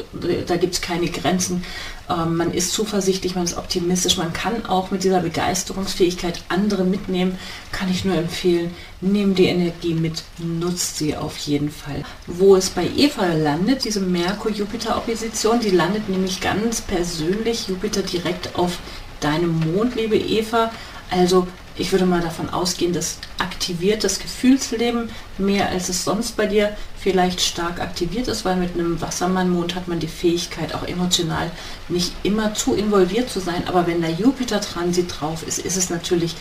da 0.46 0.56
gibt 0.56 0.74
es 0.74 0.80
keine 0.80 1.08
Grenzen. 1.08 1.64
Ähm, 2.10 2.36
man 2.36 2.52
ist 2.52 2.72
zuversichtlich, 2.72 3.34
man 3.34 3.44
ist 3.44 3.56
optimistisch, 3.56 4.16
man 4.16 4.32
kann 4.32 4.66
auch 4.66 4.90
mit 4.90 5.04
dieser 5.04 5.20
Begeisterungsfähigkeit 5.20 6.42
andere 6.48 6.84
mitnehmen. 6.84 7.38
Kann 7.72 7.90
ich 7.90 8.04
nur 8.04 8.16
empfehlen, 8.16 8.74
nimm 9.00 9.34
die 9.34 9.46
Energie 9.46 9.94
mit, 9.94 10.24
nutzt 10.38 10.98
sie 10.98 11.16
auf 11.16 11.38
jeden 11.38 11.70
Fall. 11.70 12.04
Wo 12.26 12.56
es 12.56 12.70
bei 12.70 12.88
Eva 12.96 13.26
landet, 13.26 13.84
diese 13.84 14.00
Merkur-Jupiter-Opposition, 14.00 15.60
die 15.60 15.70
landet 15.70 16.08
nämlich 16.08 16.40
ganz 16.40 16.80
persönlich, 16.80 17.68
Jupiter 17.68 18.02
direkt 18.02 18.56
auf 18.56 18.78
deinem 19.20 19.58
Mond, 19.72 19.94
liebe 19.96 20.16
Eva. 20.16 20.70
Also 21.10 21.46
ich 21.78 21.92
würde 21.92 22.06
mal 22.06 22.20
davon 22.20 22.50
ausgehen, 22.50 22.92
das 22.92 23.18
aktiviert 23.38 24.04
das 24.04 24.18
Gefühlsleben 24.18 25.10
mehr, 25.38 25.68
als 25.68 25.88
es 25.88 26.04
sonst 26.04 26.36
bei 26.36 26.46
dir 26.46 26.76
vielleicht 26.98 27.40
stark 27.40 27.80
aktiviert 27.80 28.28
ist, 28.28 28.44
weil 28.44 28.56
mit 28.56 28.74
einem 28.74 29.00
Wassermannmond 29.00 29.74
hat 29.74 29.86
man 29.88 30.00
die 30.00 30.08
Fähigkeit, 30.08 30.74
auch 30.74 30.86
emotional 30.86 31.50
nicht 31.88 32.12
immer 32.24 32.54
zu 32.54 32.74
involviert 32.74 33.30
zu 33.30 33.40
sein. 33.40 33.68
Aber 33.68 33.86
wenn 33.86 34.00
der 34.00 34.10
Jupiter-Transit 34.10 35.20
drauf 35.20 35.46
ist, 35.46 35.58
ist 35.58 35.76
es 35.76 35.90
natürlich 35.90 36.34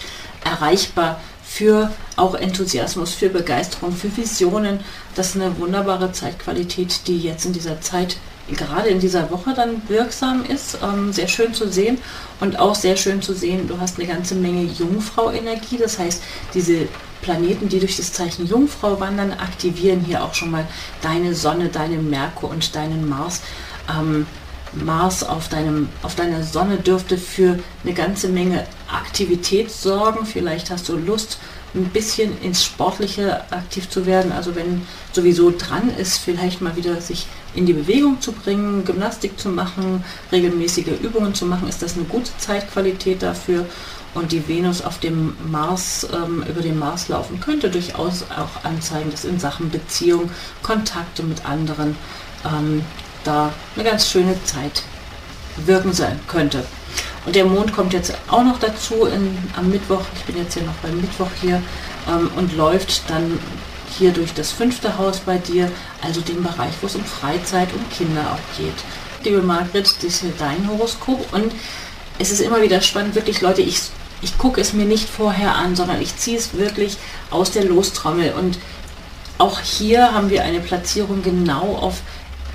erreichbar 0.43 1.21
für 1.43 1.91
auch 2.15 2.35
Enthusiasmus, 2.35 3.13
für 3.13 3.29
Begeisterung, 3.29 3.93
für 3.93 4.15
Visionen. 4.15 4.79
Das 5.15 5.29
ist 5.29 5.35
eine 5.35 5.57
wunderbare 5.59 6.11
Zeitqualität, 6.11 7.07
die 7.07 7.19
jetzt 7.19 7.45
in 7.45 7.53
dieser 7.53 7.79
Zeit 7.79 8.17
gerade 8.55 8.89
in 8.89 8.99
dieser 8.99 9.29
Woche 9.31 9.53
dann 9.53 9.81
wirksam 9.87 10.45
ist. 10.45 10.77
Ähm, 10.83 11.11
sehr 11.11 11.27
schön 11.27 11.53
zu 11.53 11.69
sehen 11.69 11.97
und 12.39 12.59
auch 12.59 12.75
sehr 12.75 12.95
schön 12.95 13.21
zu 13.21 13.33
sehen, 13.33 13.67
du 13.67 13.79
hast 13.79 13.99
eine 13.99 14.07
ganze 14.07 14.35
Menge 14.35 14.63
Jungfrau-Energie. 14.63 15.77
Das 15.77 15.99
heißt, 15.99 16.21
diese 16.53 16.87
Planeten, 17.21 17.69
die 17.69 17.79
durch 17.79 17.97
das 17.97 18.13
Zeichen 18.13 18.45
Jungfrau 18.45 18.99
wandern, 18.99 19.31
aktivieren 19.33 20.01
hier 20.01 20.23
auch 20.23 20.33
schon 20.33 20.51
mal 20.51 20.67
deine 21.01 21.33
Sonne, 21.33 21.69
deinen 21.69 22.09
Merkur 22.09 22.49
und 22.49 22.75
deinen 22.75 23.07
Mars. 23.07 23.41
Ähm, 23.89 24.25
Mars 24.73 25.23
auf, 25.23 25.47
deinem, 25.47 25.89
auf 26.03 26.15
deiner 26.15 26.43
Sonne 26.43 26.77
dürfte 26.77 27.17
für 27.17 27.57
eine 27.83 27.93
ganze 27.93 28.27
Menge 28.27 28.65
Aktivität 28.91 29.71
sorgen. 29.71 30.25
Vielleicht 30.25 30.69
hast 30.69 30.89
du 30.89 30.97
Lust, 30.97 31.39
ein 31.73 31.85
bisschen 31.85 32.41
ins 32.41 32.63
Sportliche 32.63 33.41
aktiv 33.51 33.89
zu 33.89 34.05
werden. 34.05 34.31
Also 34.31 34.55
wenn 34.55 34.81
sowieso 35.11 35.51
dran 35.51 35.89
ist, 35.97 36.17
vielleicht 36.17 36.61
mal 36.61 36.75
wieder 36.75 36.99
sich 37.01 37.27
in 37.55 37.65
die 37.65 37.73
Bewegung 37.73 38.21
zu 38.21 38.31
bringen, 38.31 38.85
Gymnastik 38.85 39.39
zu 39.39 39.49
machen, 39.49 40.03
regelmäßige 40.31 40.99
Übungen 41.01 41.33
zu 41.33 41.45
machen, 41.45 41.67
ist 41.67 41.81
das 41.81 41.95
eine 41.95 42.05
gute 42.05 42.31
Zeitqualität 42.37 43.21
dafür. 43.23 43.65
Und 44.13 44.31
die 44.31 44.47
Venus 44.47 44.81
auf 44.81 44.99
dem 44.99 45.35
Mars, 45.51 46.07
ähm, 46.13 46.43
über 46.49 46.61
den 46.61 46.79
Mars 46.79 47.07
laufen, 47.07 47.39
könnte 47.39 47.69
durchaus 47.69 48.23
auch 48.23 48.63
anzeigen, 48.63 49.11
dass 49.11 49.25
in 49.25 49.39
Sachen 49.39 49.69
Beziehung, 49.69 50.31
Kontakte 50.63 51.23
mit 51.23 51.45
anderen 51.45 51.95
ähm, 52.45 52.83
da 53.23 53.53
eine 53.75 53.83
ganz 53.83 54.09
schöne 54.09 54.41
Zeit 54.43 54.83
wirken 55.65 55.93
sein 55.93 56.19
könnte. 56.27 56.63
Und 57.25 57.35
der 57.35 57.45
Mond 57.45 57.73
kommt 57.73 57.93
jetzt 57.93 58.13
auch 58.29 58.43
noch 58.43 58.57
dazu 58.57 59.05
in, 59.05 59.37
am 59.55 59.69
Mittwoch. 59.69 60.01
Ich 60.15 60.23
bin 60.23 60.37
jetzt 60.37 60.53
hier 60.53 60.63
noch 60.63 60.75
beim 60.81 60.99
Mittwoch 61.01 61.29
hier 61.41 61.61
ähm, 62.07 62.31
und 62.37 62.55
läuft 62.55 63.09
dann 63.09 63.37
hier 63.97 64.11
durch 64.11 64.33
das 64.33 64.51
fünfte 64.51 64.97
Haus 64.97 65.19
bei 65.19 65.37
dir, 65.37 65.71
also 66.01 66.21
den 66.21 66.43
Bereich, 66.43 66.73
wo 66.81 66.87
es 66.87 66.95
um 66.95 67.03
Freizeit 67.03 67.73
und 67.73 67.91
Kinder 67.91 68.33
auch 68.33 68.57
geht. 68.57 68.73
Liebe 69.23 69.41
Margret, 69.41 69.85
das 69.85 70.03
ist 70.03 70.21
hier 70.21 70.33
dein 70.37 70.69
Horoskop 70.69 71.33
und 71.33 71.51
es 72.19 72.31
ist 72.31 72.41
immer 72.41 72.61
wieder 72.61 72.81
spannend, 72.81 73.15
wirklich 73.15 73.41
Leute, 73.41 73.61
ich, 73.61 73.81
ich 74.21 74.37
gucke 74.37 74.61
es 74.61 74.73
mir 74.73 74.85
nicht 74.85 75.09
vorher 75.09 75.55
an, 75.55 75.75
sondern 75.75 75.99
ich 76.01 76.15
ziehe 76.17 76.37
es 76.37 76.53
wirklich 76.53 76.97
aus 77.31 77.51
der 77.51 77.65
Lostrommel 77.65 78.33
und 78.33 78.59
auch 79.37 79.59
hier 79.59 80.13
haben 80.13 80.29
wir 80.29 80.43
eine 80.43 80.59
Platzierung 80.59 81.21
genau 81.21 81.75
auf 81.75 82.01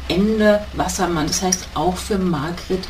Ende 0.08 0.66
Wassermann. 0.72 1.28
Das 1.28 1.42
heißt, 1.42 1.68
auch 1.74 1.96
für 1.96 2.18
Margret 2.18 2.82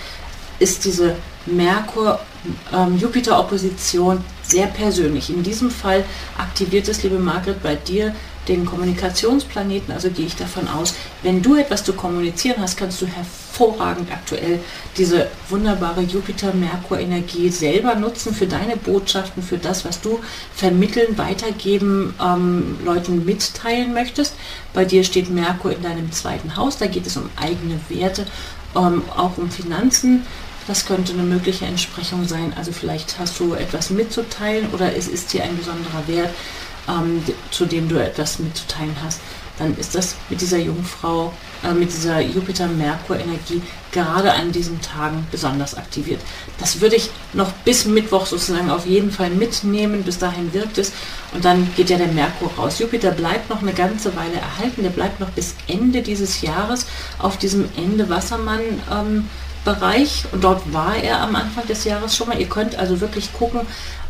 ist 0.58 0.86
diese 0.86 1.16
Merkur-Jupiter-Opposition 1.46 4.16
ähm, 4.16 4.24
sehr 4.42 4.66
persönlich. 4.68 5.28
In 5.30 5.42
diesem 5.42 5.70
Fall 5.70 6.04
aktiviert 6.38 6.88
es, 6.88 7.02
liebe 7.02 7.18
Margret, 7.18 7.62
bei 7.62 7.74
dir 7.74 8.14
den 8.48 8.66
Kommunikationsplaneten, 8.66 9.92
also 9.94 10.10
gehe 10.10 10.26
ich 10.26 10.36
davon 10.36 10.66
aus, 10.68 10.94
wenn 11.22 11.42
du 11.42 11.56
etwas 11.56 11.84
zu 11.84 11.92
kommunizieren 11.92 12.60
hast, 12.60 12.76
kannst 12.76 13.00
du 13.00 13.06
hervorragend 13.06 14.10
aktuell 14.10 14.58
diese 14.96 15.28
wunderbare 15.48 16.02
Jupiter-Merkur-Energie 16.02 17.50
selber 17.50 17.94
nutzen 17.94 18.34
für 18.34 18.46
deine 18.46 18.76
Botschaften, 18.76 19.42
für 19.42 19.58
das, 19.58 19.84
was 19.84 20.00
du 20.00 20.20
vermitteln, 20.54 21.16
weitergeben, 21.18 22.14
ähm, 22.20 22.78
Leuten 22.84 23.24
mitteilen 23.24 23.94
möchtest. 23.94 24.34
Bei 24.74 24.84
dir 24.84 25.04
steht 25.04 25.30
Merkur 25.30 25.72
in 25.72 25.82
deinem 25.82 26.10
zweiten 26.10 26.56
Haus, 26.56 26.78
da 26.78 26.86
geht 26.86 27.06
es 27.06 27.16
um 27.16 27.30
eigene 27.36 27.78
Werte, 27.88 28.26
ähm, 28.74 29.02
auch 29.16 29.38
um 29.38 29.50
Finanzen. 29.50 30.26
Das 30.66 30.86
könnte 30.86 31.12
eine 31.12 31.24
mögliche 31.24 31.66
Entsprechung 31.66 32.26
sein. 32.26 32.52
Also 32.56 32.70
vielleicht 32.72 33.18
hast 33.18 33.40
du 33.40 33.54
etwas 33.54 33.90
mitzuteilen 33.90 34.68
oder 34.72 34.94
es 34.94 35.08
ist 35.08 35.32
dir 35.32 35.42
ein 35.42 35.56
besonderer 35.56 36.06
Wert 36.06 36.30
ähm, 36.88 37.22
zu 37.50 37.66
dem 37.66 37.88
du 37.88 37.96
etwas 37.96 38.38
mitzuteilen 38.38 38.96
hast, 39.04 39.20
dann 39.58 39.76
ist 39.76 39.94
das 39.94 40.16
mit 40.28 40.40
dieser 40.40 40.58
Jungfrau, 40.58 41.32
äh, 41.62 41.72
mit 41.72 41.92
dieser 41.92 42.20
Jupiter-Merkur-Energie 42.20 43.62
gerade 43.92 44.32
an 44.32 44.50
diesen 44.50 44.80
Tagen 44.80 45.26
besonders 45.30 45.76
aktiviert. 45.76 46.20
Das 46.58 46.80
würde 46.80 46.96
ich 46.96 47.10
noch 47.32 47.52
bis 47.64 47.84
Mittwoch 47.84 48.26
sozusagen 48.26 48.70
auf 48.70 48.86
jeden 48.86 49.10
Fall 49.10 49.30
mitnehmen. 49.30 50.02
Bis 50.02 50.18
dahin 50.18 50.52
wirkt 50.54 50.78
es 50.78 50.92
und 51.34 51.44
dann 51.44 51.68
geht 51.76 51.90
ja 51.90 51.98
der 51.98 52.08
Merkur 52.08 52.50
raus. 52.56 52.78
Jupiter 52.78 53.10
bleibt 53.10 53.50
noch 53.50 53.62
eine 53.62 53.74
ganze 53.74 54.16
Weile 54.16 54.36
erhalten. 54.36 54.82
Der 54.82 54.90
bleibt 54.90 55.20
noch 55.20 55.30
bis 55.30 55.54
Ende 55.68 56.02
dieses 56.02 56.40
Jahres 56.40 56.86
auf 57.18 57.36
diesem 57.36 57.68
Ende 57.76 58.08
Wassermann. 58.08 58.60
Ähm, 58.90 59.28
Bereich 59.64 60.24
und 60.32 60.42
dort 60.42 60.72
war 60.72 60.96
er 60.96 61.20
am 61.20 61.36
Anfang 61.36 61.64
des 61.68 61.84
Jahres 61.84 62.16
schon 62.16 62.26
mal. 62.28 62.40
Ihr 62.40 62.48
könnt 62.48 62.74
also 62.74 63.00
wirklich 63.00 63.32
gucken, 63.32 63.60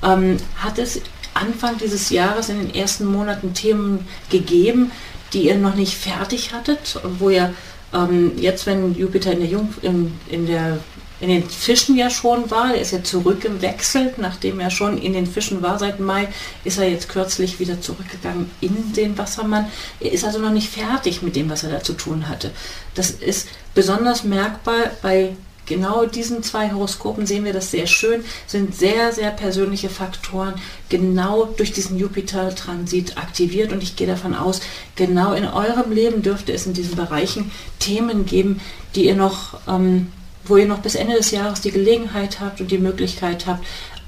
ähm, 0.02 0.38
hat 0.56 0.78
es 0.78 1.02
Anfang 1.42 1.78
dieses 1.78 2.10
Jahres 2.10 2.48
in 2.48 2.58
den 2.58 2.74
ersten 2.74 3.04
Monaten 3.04 3.52
Themen 3.52 4.06
gegeben, 4.30 4.92
die 5.32 5.46
ihr 5.46 5.56
noch 5.56 5.74
nicht 5.74 5.96
fertig 5.96 6.52
hattet, 6.52 7.00
wo 7.18 7.30
ihr 7.30 7.52
ähm, 7.92 8.32
jetzt, 8.36 8.66
wenn 8.66 8.94
Jupiter 8.94 9.32
in 9.32 9.40
der, 9.40 9.48
Jung, 9.48 9.74
in, 9.82 10.12
in, 10.28 10.46
der, 10.46 10.78
in 11.20 11.28
den 11.28 11.48
Fischen 11.48 11.96
ja 11.96 12.10
schon 12.10 12.50
war, 12.50 12.74
er 12.74 12.80
ist 12.80 12.92
ja 12.92 13.02
zurückgewechselt, 13.02 14.18
nachdem 14.18 14.60
er 14.60 14.70
schon 14.70 14.98
in 14.98 15.12
den 15.12 15.26
Fischen 15.26 15.62
war 15.62 15.78
seit 15.78 16.00
Mai, 16.00 16.28
ist 16.64 16.78
er 16.78 16.88
jetzt 16.88 17.08
kürzlich 17.08 17.58
wieder 17.60 17.80
zurückgegangen 17.80 18.50
in 18.60 18.92
den 18.92 19.18
Wassermann. 19.18 19.66
Er 20.00 20.12
ist 20.12 20.24
also 20.24 20.38
noch 20.38 20.52
nicht 20.52 20.70
fertig 20.70 21.22
mit 21.22 21.36
dem, 21.36 21.50
was 21.50 21.64
er 21.64 21.70
da 21.70 21.82
zu 21.82 21.94
tun 21.94 22.28
hatte. 22.28 22.50
Das 22.94 23.10
ist 23.10 23.48
besonders 23.74 24.24
merkbar 24.24 24.90
bei 25.02 25.36
genau 25.66 26.06
diesen 26.06 26.42
zwei 26.42 26.72
Horoskopen 26.72 27.26
sehen 27.26 27.44
wir 27.44 27.52
das 27.52 27.70
sehr 27.70 27.86
schön, 27.86 28.24
sind 28.46 28.74
sehr, 28.74 29.12
sehr 29.12 29.30
persönliche 29.30 29.88
Faktoren 29.88 30.54
genau 30.88 31.46
durch 31.56 31.72
diesen 31.72 31.98
Jupiter-Transit 31.98 33.18
aktiviert. 33.18 33.72
Und 33.72 33.82
ich 33.82 33.96
gehe 33.96 34.06
davon 34.06 34.34
aus, 34.34 34.60
genau 34.96 35.32
in 35.32 35.46
eurem 35.46 35.92
Leben 35.92 36.22
dürfte 36.22 36.52
es 36.52 36.66
in 36.66 36.74
diesen 36.74 36.96
Bereichen 36.96 37.50
Themen 37.78 38.26
geben, 38.26 38.60
die 38.94 39.06
ihr 39.06 39.16
noch, 39.16 39.60
ähm, 39.68 40.12
wo 40.44 40.56
ihr 40.56 40.66
noch 40.66 40.80
bis 40.80 40.94
Ende 40.94 41.16
des 41.16 41.30
Jahres 41.30 41.60
die 41.60 41.70
Gelegenheit 41.70 42.40
habt 42.40 42.60
und 42.60 42.70
die 42.70 42.78
Möglichkeit 42.78 43.46
habt, 43.46 43.64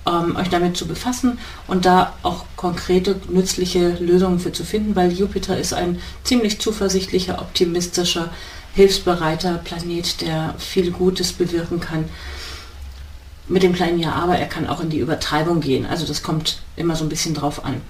ähm, 0.06 0.36
euch 0.36 0.48
damit 0.48 0.76
zu 0.76 0.86
befassen 0.86 1.38
und 1.66 1.86
da 1.86 2.14
auch 2.22 2.44
konkrete, 2.56 3.16
nützliche 3.28 3.90
Lösungen 4.00 4.38
für 4.38 4.52
zu 4.52 4.64
finden, 4.64 4.96
weil 4.96 5.12
Jupiter 5.12 5.58
ist 5.58 5.72
ein 5.72 6.00
ziemlich 6.24 6.60
zuversichtlicher, 6.60 7.40
optimistischer, 7.40 8.30
hilfsbereiter 8.74 9.58
Planet, 9.58 10.20
der 10.20 10.54
viel 10.58 10.90
Gutes 10.90 11.32
bewirken 11.32 11.80
kann. 11.80 12.04
Mit 13.46 13.62
dem 13.62 13.74
kleinen 13.74 13.98
Ja, 13.98 14.12
aber 14.12 14.36
er 14.36 14.46
kann 14.46 14.66
auch 14.66 14.80
in 14.80 14.90
die 14.90 14.98
Übertreibung 14.98 15.60
gehen. 15.60 15.86
Also 15.86 16.06
das 16.06 16.22
kommt 16.22 16.58
immer 16.76 16.96
so 16.96 17.04
ein 17.04 17.08
bisschen 17.10 17.34
drauf 17.34 17.64
an. 17.64 17.80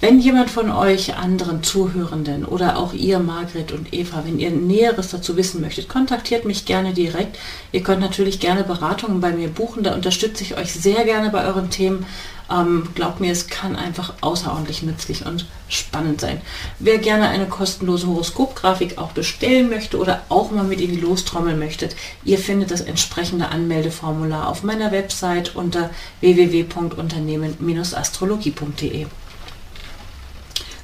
Wenn 0.00 0.20
jemand 0.20 0.48
von 0.48 0.70
euch 0.70 1.16
anderen 1.16 1.64
Zuhörenden 1.64 2.44
oder 2.44 2.78
auch 2.78 2.92
ihr, 2.92 3.18
Margret 3.18 3.72
und 3.72 3.92
Eva, 3.92 4.22
wenn 4.24 4.38
ihr 4.38 4.52
Näheres 4.52 5.10
dazu 5.10 5.36
wissen 5.36 5.60
möchtet, 5.60 5.88
kontaktiert 5.88 6.44
mich 6.44 6.66
gerne 6.66 6.92
direkt. 6.92 7.36
Ihr 7.72 7.82
könnt 7.82 8.00
natürlich 8.00 8.38
gerne 8.38 8.62
Beratungen 8.62 9.20
bei 9.20 9.32
mir 9.32 9.48
buchen, 9.48 9.82
da 9.82 9.94
unterstütze 9.94 10.44
ich 10.44 10.56
euch 10.56 10.72
sehr 10.72 11.04
gerne 11.04 11.30
bei 11.30 11.44
euren 11.44 11.70
Themen. 11.70 12.06
Ähm, 12.48 12.90
glaubt 12.94 13.18
mir, 13.18 13.32
es 13.32 13.48
kann 13.48 13.74
einfach 13.74 14.14
außerordentlich 14.20 14.84
nützlich 14.84 15.26
und 15.26 15.46
spannend 15.68 16.20
sein. 16.20 16.40
Wer 16.78 16.98
gerne 16.98 17.28
eine 17.28 17.46
kostenlose 17.46 18.06
Horoskopgrafik 18.06 18.98
auch 18.98 19.10
bestellen 19.10 19.68
möchte 19.68 19.98
oder 19.98 20.22
auch 20.28 20.52
mal 20.52 20.62
mit 20.62 20.80
in 20.80 20.92
die 20.92 21.00
Lostrommeln 21.00 21.58
möchtet, 21.58 21.96
ihr 22.24 22.38
findet 22.38 22.70
das 22.70 22.82
entsprechende 22.82 23.48
Anmeldeformular 23.48 24.46
auf 24.46 24.62
meiner 24.62 24.92
Website 24.92 25.56
unter 25.56 25.90
www.unternehmen-astrologie.de. 26.20 29.06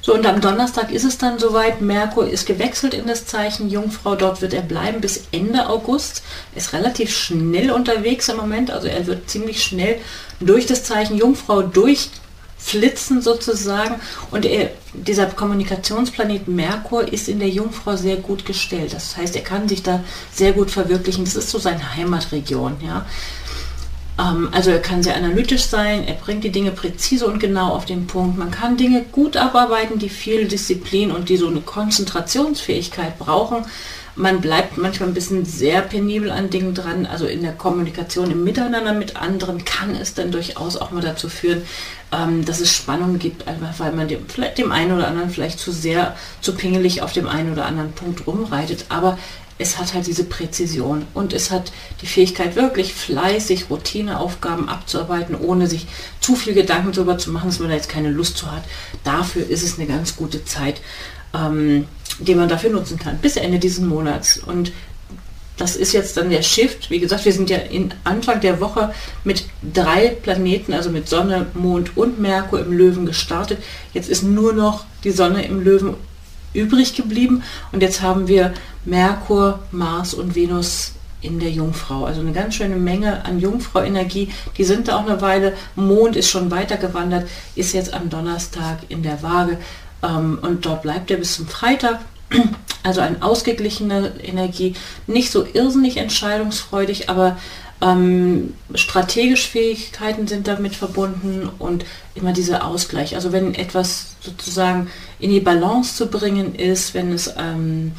So, 0.05 0.13
und 0.13 0.27
am 0.27 0.39
Donnerstag 0.39 0.91
ist 0.91 1.03
es 1.03 1.17
dann 1.17 1.39
soweit. 1.39 1.81
Merkur 1.81 2.29
ist 2.29 2.45
gewechselt 2.45 2.93
in 2.93 3.07
das 3.07 3.25
Zeichen 3.25 3.71
Jungfrau. 3.71 4.13
Dort 4.13 4.39
wird 4.39 4.53
er 4.53 4.61
bleiben 4.61 5.01
bis 5.01 5.23
Ende 5.31 5.67
August. 5.67 6.21
Ist 6.53 6.73
relativ 6.73 7.09
schnell 7.09 7.71
unterwegs 7.71 8.29
im 8.29 8.37
Moment. 8.37 8.69
Also 8.69 8.87
er 8.87 9.07
wird 9.07 9.27
ziemlich 9.27 9.63
schnell 9.63 9.97
durch 10.39 10.67
das 10.67 10.83
Zeichen 10.83 11.17
Jungfrau 11.17 11.63
durchflitzen 11.63 13.23
sozusagen. 13.23 13.95
Und 14.29 14.45
er, 14.45 14.69
dieser 14.93 15.25
Kommunikationsplanet 15.25 16.47
Merkur 16.47 17.11
ist 17.11 17.27
in 17.27 17.39
der 17.39 17.49
Jungfrau 17.49 17.95
sehr 17.95 18.17
gut 18.17 18.45
gestellt. 18.45 18.93
Das 18.93 19.17
heißt, 19.17 19.35
er 19.35 19.41
kann 19.41 19.67
sich 19.67 19.81
da 19.81 20.03
sehr 20.31 20.51
gut 20.53 20.69
verwirklichen. 20.69 21.25
Das 21.25 21.35
ist 21.35 21.49
so 21.49 21.57
seine 21.57 21.95
Heimatregion. 21.95 22.77
Ja. 22.85 23.07
Ähm, 24.19 24.49
also 24.51 24.71
er 24.71 24.79
kann 24.79 25.03
sehr 25.03 25.15
analytisch 25.15 25.65
sein, 25.65 26.07
er 26.07 26.15
bringt 26.15 26.43
die 26.43 26.51
Dinge 26.51 26.71
präzise 26.71 27.27
und 27.27 27.39
genau 27.39 27.69
auf 27.69 27.85
den 27.85 28.07
Punkt. 28.07 28.37
Man 28.37 28.51
kann 28.51 28.77
Dinge 28.77 29.03
gut 29.11 29.37
abarbeiten, 29.37 29.99
die 29.99 30.09
viel 30.09 30.47
Disziplin 30.47 31.11
und 31.11 31.29
die 31.29 31.37
so 31.37 31.47
eine 31.47 31.61
Konzentrationsfähigkeit 31.61 33.19
brauchen. 33.19 33.65
Man 34.17 34.39
bleibt 34.39 34.77
manchmal 34.77 35.09
ein 35.09 35.13
bisschen 35.13 35.43
sehr 35.43 35.81
penibel 35.81 36.31
an 36.31 36.49
Dingen 36.49 36.73
dran. 36.73 37.05
Also 37.05 37.25
in 37.25 37.41
der 37.41 37.51
Kommunikation, 37.51 38.31
im 38.31 38.45
Miteinander 38.45 38.93
mit 38.93 39.17
anderen 39.17 39.65
kann 39.65 39.93
es 39.93 40.13
dann 40.13 40.31
durchaus 40.31 40.77
auch 40.77 40.91
mal 40.91 41.01
dazu 41.01 41.27
führen, 41.27 41.63
ähm, 42.13 42.45
dass 42.45 42.61
es 42.61 42.71
Spannungen 42.73 43.19
gibt, 43.19 43.45
einfach 43.45 43.77
weil 43.77 43.91
man 43.91 44.07
dem, 44.07 44.21
vielleicht 44.29 44.57
dem 44.57 44.71
einen 44.71 44.93
oder 44.93 45.09
anderen 45.09 45.29
vielleicht 45.29 45.59
zu 45.59 45.73
sehr, 45.73 46.15
zu 46.39 46.55
pingelig 46.55 47.01
auf 47.01 47.11
dem 47.11 47.27
einen 47.27 47.51
oder 47.51 47.65
anderen 47.65 47.91
Punkt 47.91 48.25
rumreitet. 48.25 48.85
Aber 48.87 49.17
es 49.57 49.77
hat 49.77 49.93
halt 49.93 50.07
diese 50.07 50.25
Präzision 50.25 51.05
und 51.13 51.31
es 51.31 51.49
hat 51.49 51.71
die 52.01 52.07
Fähigkeit, 52.07 52.55
wirklich 52.55 52.93
fleißig 52.93 53.69
Routineaufgaben 53.69 54.67
abzuarbeiten, 54.67 55.35
ohne 55.35 55.67
sich 55.67 55.87
zu 56.19 56.35
viel 56.35 56.53
Gedanken 56.53 56.91
darüber 56.91 57.17
zu 57.17 57.31
machen, 57.31 57.49
dass 57.49 57.59
man 57.59 57.69
da 57.69 57.75
jetzt 57.75 57.89
keine 57.89 58.11
Lust 58.11 58.37
zu 58.37 58.51
hat. 58.51 58.63
Dafür 59.03 59.47
ist 59.47 59.63
es 59.63 59.77
eine 59.77 59.87
ganz 59.87 60.15
gute 60.17 60.43
Zeit, 60.43 60.81
ähm, 61.33 61.87
die 62.19 62.35
man 62.35 62.49
dafür 62.49 62.69
nutzen 62.69 62.99
kann, 62.99 63.17
bis 63.19 63.37
Ende 63.37 63.59
dieses 63.59 63.79
Monats. 63.79 64.37
Und 64.37 64.73
das 65.57 65.77
ist 65.77 65.93
jetzt 65.93 66.17
dann 66.17 66.29
der 66.29 66.41
Shift. 66.41 66.89
Wie 66.89 66.99
gesagt, 66.99 67.23
wir 67.23 67.31
sind 67.31 67.49
ja 67.49 67.57
in 67.57 67.93
Anfang 68.03 68.41
der 68.41 68.59
Woche 68.59 68.93
mit 69.23 69.45
drei 69.73 70.09
Planeten, 70.09 70.73
also 70.73 70.89
mit 70.89 71.07
Sonne, 71.07 71.47
Mond 71.53 71.95
und 71.95 72.19
Merkur 72.19 72.59
im 72.59 72.73
Löwen 72.73 73.05
gestartet. 73.05 73.59
Jetzt 73.93 74.09
ist 74.09 74.23
nur 74.23 74.51
noch 74.51 74.83
die 75.05 75.11
Sonne 75.11 75.45
im 75.45 75.63
Löwen 75.63 75.95
übrig 76.55 76.95
geblieben. 76.95 77.43
Und 77.71 77.81
jetzt 77.81 78.01
haben 78.01 78.27
wir 78.27 78.53
Merkur, 78.85 79.59
Mars 79.71 80.13
und 80.13 80.35
Venus 80.35 80.93
in 81.21 81.39
der 81.39 81.49
Jungfrau. 81.49 82.05
Also 82.05 82.21
eine 82.21 82.31
ganz 82.31 82.55
schöne 82.55 82.75
Menge 82.75 83.25
an 83.25 83.39
Jungfrau-Energie. 83.39 84.31
Die 84.57 84.63
sind 84.63 84.87
da 84.87 84.97
auch 84.97 85.07
eine 85.07 85.21
Weile. 85.21 85.53
Mond 85.75 86.15
ist 86.15 86.29
schon 86.29 86.51
weitergewandert, 86.51 87.27
ist 87.55 87.73
jetzt 87.73 87.93
am 87.93 88.09
Donnerstag 88.09 88.79
in 88.89 89.03
der 89.03 89.21
Waage. 89.23 89.57
Ähm, 90.03 90.39
und 90.41 90.65
dort 90.65 90.83
bleibt 90.83 91.11
er 91.11 91.17
bis 91.17 91.35
zum 91.35 91.47
Freitag. 91.47 91.99
Also 92.83 93.01
eine 93.01 93.23
ausgeglichene 93.23 94.11
Energie, 94.21 94.75
nicht 95.07 95.31
so 95.31 95.43
irrsinnig 95.51 95.97
entscheidungsfreudig, 95.97 97.09
aber 97.09 97.35
ähm, 97.81 98.53
strategische 98.73 99.49
Fähigkeiten 99.49 100.27
sind 100.27 100.47
damit 100.47 100.75
verbunden 100.75 101.49
und 101.59 101.85
immer 102.15 102.33
dieser 102.33 102.65
Ausgleich. 102.65 103.15
Also 103.15 103.31
wenn 103.31 103.53
etwas 103.53 104.15
sozusagen 104.21 104.89
in 105.19 105.29
die 105.29 105.41
Balance 105.41 105.95
zu 105.95 106.07
bringen 106.07 106.55
ist, 106.55 106.93
wenn 106.93 107.11
es 107.11 107.33
ähm, 107.37 107.91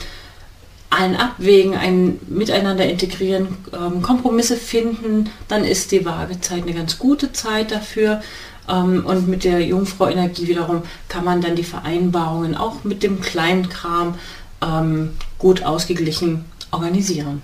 ein 0.88 1.16
Abwägen, 1.16 1.75
ein 1.75 2.18
Miteinander 2.28 2.87
integrieren, 2.87 3.59
ähm, 3.73 4.02
Kompromisse 4.02 4.56
finden, 4.56 5.30
dann 5.49 5.64
ist 5.64 5.92
die 5.92 6.04
Waagezeit 6.04 6.62
eine 6.62 6.75
ganz 6.75 6.99
gute 6.99 7.33
Zeit 7.33 7.71
dafür. 7.71 8.23
Ähm, 8.68 9.04
und 9.04 9.28
mit 9.28 9.45
der 9.45 9.61
Jungfrau-Energie 9.61 10.49
wiederum 10.49 10.83
kann 11.09 11.25
man 11.25 11.42
dann 11.42 11.54
die 11.54 11.65
Vereinbarungen 11.65 12.56
auch 12.56 12.84
mit 12.84 13.02
dem 13.02 13.21
kleinen 13.21 13.69
Kram 13.69 14.15
ähm, 14.62 15.10
gut 15.39 15.65
ausgeglichen 15.65 16.47
organisieren. 16.71 17.43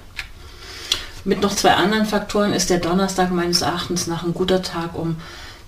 Mit 1.24 1.40
noch 1.40 1.54
zwei 1.54 1.74
anderen 1.74 2.06
Faktoren 2.06 2.52
ist 2.52 2.70
der 2.70 2.78
Donnerstag 2.78 3.30
meines 3.30 3.62
Erachtens 3.62 4.06
nach 4.06 4.24
ein 4.24 4.34
guter 4.34 4.62
Tag, 4.62 4.96
um 4.96 5.16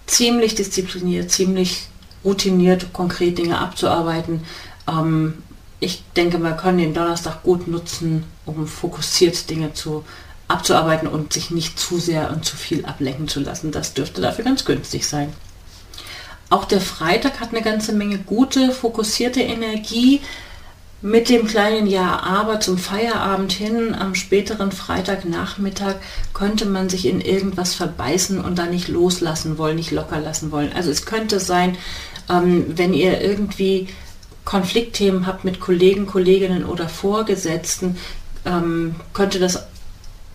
ziemlich 0.07 0.55
diszipliniert, 0.55 1.31
ziemlich 1.31 1.89
routiniert, 2.25 2.93
konkret 2.93 3.39
Dinge 3.39 3.59
abzuarbeiten. 3.59 4.43
Ähm, 4.89 5.43
ich 5.81 6.03
denke, 6.17 6.39
man 6.39 6.57
kann 6.57 6.79
den 6.79 6.95
Donnerstag 6.95 7.43
gut 7.43 7.69
nutzen, 7.69 8.25
um 8.47 8.67
fokussiert 8.67 9.49
Dinge 9.51 9.75
zu 9.75 10.05
abzuarbeiten 10.49 11.09
und 11.09 11.33
sich 11.33 11.51
nicht 11.51 11.79
zu 11.79 11.99
sehr 11.99 12.31
und 12.31 12.45
zu 12.45 12.57
viel 12.57 12.85
ablenken 12.85 13.29
zu 13.29 13.41
lassen. 13.41 13.71
Das 13.71 13.95
dürfte 13.95 14.21
dafür 14.21 14.45
ganz 14.45 14.65
günstig 14.65 15.07
sein. 15.07 15.33
Auch 16.51 16.65
der 16.65 16.81
Freitag 16.81 17.41
hat 17.41 17.51
eine 17.51 17.63
ganze 17.63 17.93
Menge 17.93 18.19
gute, 18.19 18.71
fokussierte 18.73 19.41
Energie 19.41 20.21
mit 21.05 21.29
dem 21.29 21.47
kleinen 21.47 21.87
Ja, 21.87 22.21
aber 22.21 22.61
zum 22.61 22.79
Feierabend 22.79 23.53
hin, 23.53 23.95
am 23.95 24.15
späteren 24.15 24.73
Freitagnachmittag, 24.73 25.97
könnte 26.33 26.65
man 26.65 26.89
sich 26.89 27.05
in 27.05 27.21
irgendwas 27.21 27.75
verbeißen 27.75 28.43
und 28.43 28.59
da 28.59 28.65
nicht 28.65 28.89
loslassen 28.89 29.59
wollen, 29.59 29.77
nicht 29.77 29.91
locker 29.91 30.19
lassen 30.19 30.51
wollen. 30.51 30.73
Also 30.75 30.91
es 30.91 31.05
könnte 31.05 31.41
sein, 31.41 31.77
ähm, 32.31 32.65
wenn 32.69 32.95
ihr 32.95 33.21
irgendwie 33.21 33.89
Konfliktthemen 34.47 35.27
habt 35.27 35.45
mit 35.45 35.61
Kollegen, 35.61 36.07
Kolleginnen 36.07 36.65
oder 36.65 36.89
Vorgesetzten, 36.89 37.99
ähm, 38.47 38.95
könnte 39.13 39.39
das 39.39 39.67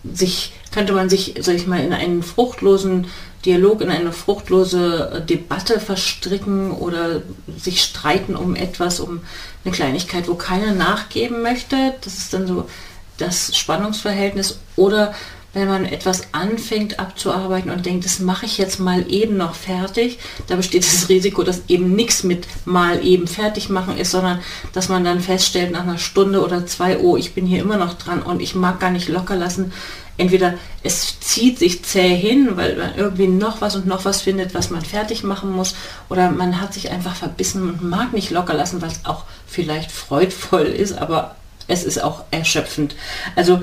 sich, 0.04 0.52
könnte 0.70 0.92
man 0.92 1.10
sich, 1.10 1.34
sag 1.40 1.56
ich 1.56 1.66
mal, 1.66 1.80
in 1.80 1.92
einen 1.92 2.22
fruchtlosen 2.22 3.08
Dialog, 3.44 3.80
in 3.80 3.90
eine 3.90 4.12
fruchtlose 4.12 5.24
Debatte 5.28 5.80
verstricken 5.80 6.72
oder 6.72 7.22
sich 7.56 7.82
streiten 7.82 8.36
um 8.36 8.54
etwas, 8.54 9.00
um 9.00 9.20
eine 9.64 9.74
Kleinigkeit, 9.74 10.28
wo 10.28 10.34
keiner 10.34 10.72
nachgeben 10.72 11.42
möchte. 11.42 11.94
Das 12.02 12.18
ist 12.18 12.34
dann 12.34 12.46
so 12.46 12.68
das 13.16 13.56
Spannungsverhältnis. 13.56 14.58
Oder 14.76 15.14
wenn 15.52 15.68
man 15.68 15.84
etwas 15.84 16.32
anfängt 16.32 17.00
abzuarbeiten 17.00 17.70
und 17.70 17.84
denkt, 17.84 18.04
das 18.04 18.20
mache 18.20 18.46
ich 18.46 18.58
jetzt 18.58 18.78
mal 18.78 19.10
eben 19.10 19.36
noch 19.36 19.54
fertig, 19.54 20.18
da 20.46 20.56
besteht 20.56 20.84
das 20.84 21.08
Risiko, 21.08 21.42
dass 21.42 21.62
eben 21.68 21.94
nichts 21.94 22.22
mit 22.22 22.46
mal 22.64 23.04
eben 23.04 23.26
fertig 23.26 23.68
machen 23.68 23.96
ist, 23.96 24.12
sondern 24.12 24.40
dass 24.72 24.88
man 24.88 25.04
dann 25.04 25.20
feststellt 25.20 25.72
nach 25.72 25.82
einer 25.82 25.98
Stunde 25.98 26.44
oder 26.44 26.66
zwei, 26.66 26.98
oh, 26.98 27.16
ich 27.16 27.34
bin 27.34 27.46
hier 27.46 27.60
immer 27.60 27.76
noch 27.76 27.94
dran 27.94 28.22
und 28.22 28.40
ich 28.40 28.54
mag 28.54 28.78
gar 28.78 28.90
nicht 28.90 29.08
locker 29.08 29.36
lassen. 29.36 29.72
Entweder 30.16 30.54
es 30.82 31.18
zieht 31.20 31.58
sich 31.58 31.82
zäh 31.82 32.14
hin, 32.14 32.50
weil 32.56 32.76
man 32.76 32.94
irgendwie 32.94 33.26
noch 33.26 33.62
was 33.62 33.74
und 33.74 33.86
noch 33.86 34.04
was 34.04 34.20
findet, 34.20 34.54
was 34.54 34.70
man 34.70 34.84
fertig 34.84 35.24
machen 35.24 35.50
muss, 35.50 35.74
oder 36.10 36.30
man 36.30 36.60
hat 36.60 36.74
sich 36.74 36.90
einfach 36.90 37.16
verbissen 37.16 37.62
und 37.62 37.82
mag 37.82 38.12
nicht 38.12 38.30
locker 38.30 38.54
lassen, 38.54 38.82
es 38.84 39.04
auch 39.04 39.24
vielleicht 39.46 39.90
freudvoll 39.90 40.66
ist, 40.66 40.96
aber 40.98 41.36
es 41.68 41.84
ist 41.84 42.02
auch 42.02 42.24
erschöpfend. 42.30 42.96
Also 43.36 43.62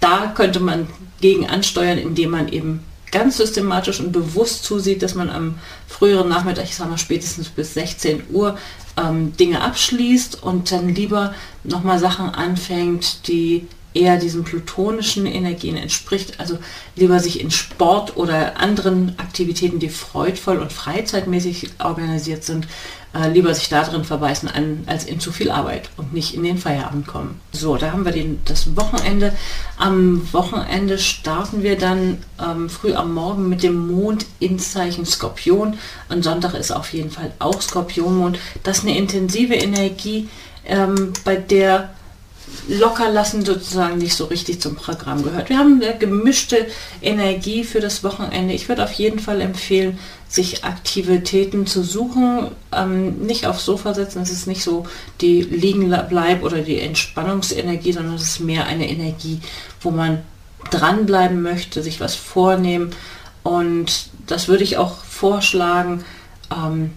da 0.00 0.32
könnte 0.34 0.60
man 0.60 0.88
gegen 1.20 1.48
ansteuern, 1.48 1.98
indem 1.98 2.30
man 2.30 2.48
eben 2.48 2.84
ganz 3.10 3.36
systematisch 3.36 4.00
und 4.00 4.12
bewusst 4.12 4.64
zusieht, 4.64 5.02
dass 5.02 5.14
man 5.14 5.30
am 5.30 5.58
früheren 5.86 6.28
Nachmittag, 6.28 6.64
ich 6.64 6.76
sage 6.76 6.90
mal 6.90 6.98
spätestens 6.98 7.48
bis 7.48 7.74
16 7.74 8.24
Uhr, 8.30 8.58
ähm, 8.96 9.36
Dinge 9.36 9.62
abschließt 9.62 10.42
und 10.42 10.70
dann 10.72 10.94
lieber 10.94 11.34
nochmal 11.64 11.98
Sachen 11.98 12.30
anfängt, 12.30 13.28
die 13.28 13.66
eher 13.94 14.18
diesen 14.18 14.44
plutonischen 14.44 15.24
Energien 15.24 15.76
entspricht, 15.76 16.38
also 16.38 16.58
lieber 16.96 17.18
sich 17.18 17.40
in 17.40 17.50
Sport 17.50 18.16
oder 18.16 18.58
anderen 18.58 19.18
Aktivitäten, 19.18 19.78
die 19.78 19.88
freudvoll 19.88 20.58
und 20.58 20.72
freizeitmäßig 20.72 21.70
organisiert 21.78 22.44
sind, 22.44 22.68
äh, 23.16 23.28
lieber 23.28 23.54
sich 23.54 23.68
da 23.68 23.82
drin 23.84 24.04
verbeißen, 24.04 24.48
an, 24.48 24.84
als 24.86 25.04
in 25.04 25.20
zu 25.20 25.32
viel 25.32 25.50
Arbeit 25.50 25.90
und 25.96 26.12
nicht 26.12 26.34
in 26.34 26.42
den 26.42 26.58
Feierabend 26.58 27.06
kommen. 27.06 27.40
So, 27.52 27.76
da 27.76 27.92
haben 27.92 28.04
wir 28.04 28.12
den, 28.12 28.40
das 28.44 28.76
Wochenende. 28.76 29.32
Am 29.78 30.32
Wochenende 30.32 30.98
starten 30.98 31.62
wir 31.62 31.78
dann 31.78 32.18
ähm, 32.42 32.68
früh 32.68 32.94
am 32.94 33.14
Morgen 33.14 33.48
mit 33.48 33.62
dem 33.62 33.86
Mond 33.88 34.26
ins 34.40 34.72
Zeichen 34.72 35.06
Skorpion. 35.06 35.78
Am 36.08 36.22
Sonntag 36.22 36.54
ist 36.54 36.72
auf 36.72 36.92
jeden 36.92 37.10
Fall 37.10 37.32
auch 37.38 37.60
Skorpionmond. 37.60 38.38
Das 38.62 38.78
ist 38.78 38.84
eine 38.84 38.98
intensive 38.98 39.54
Energie, 39.54 40.28
ähm, 40.66 41.12
bei 41.24 41.36
der 41.36 41.90
locker 42.68 43.10
lassen 43.10 43.44
sozusagen 43.44 43.98
nicht 43.98 44.14
so 44.14 44.24
richtig 44.24 44.60
zum 44.60 44.74
Programm 44.74 45.22
gehört. 45.22 45.48
Wir 45.48 45.58
haben 45.58 45.80
eine 45.80 45.96
gemischte 45.96 46.66
Energie 47.00 47.64
für 47.64 47.80
das 47.80 48.02
Wochenende. 48.02 48.54
Ich 48.54 48.68
würde 48.68 48.84
auf 48.84 48.92
jeden 48.92 49.18
Fall 49.18 49.40
empfehlen, 49.40 49.98
sich 50.28 50.64
Aktivitäten 50.64 51.66
zu 51.66 51.82
suchen, 51.82 52.48
ähm, 52.72 53.18
nicht 53.18 53.46
aufs 53.46 53.64
Sofa 53.64 53.94
setzen. 53.94 54.22
Es 54.22 54.30
ist 54.30 54.46
nicht 54.46 54.62
so 54.62 54.86
die 55.20 55.42
Liegenbleib 55.42 56.42
oder 56.42 56.58
die 56.58 56.80
Entspannungsenergie, 56.80 57.92
sondern 57.92 58.14
es 58.14 58.22
ist 58.22 58.40
mehr 58.40 58.66
eine 58.66 58.88
Energie, 58.88 59.40
wo 59.80 59.90
man 59.90 60.22
dranbleiben 60.70 61.42
möchte, 61.42 61.82
sich 61.82 62.00
was 62.00 62.16
vornehmen. 62.16 62.90
Und 63.44 64.08
das 64.26 64.48
würde 64.48 64.64
ich 64.64 64.76
auch 64.78 65.04
vorschlagen, 65.04 66.04
ähm, 66.50 66.90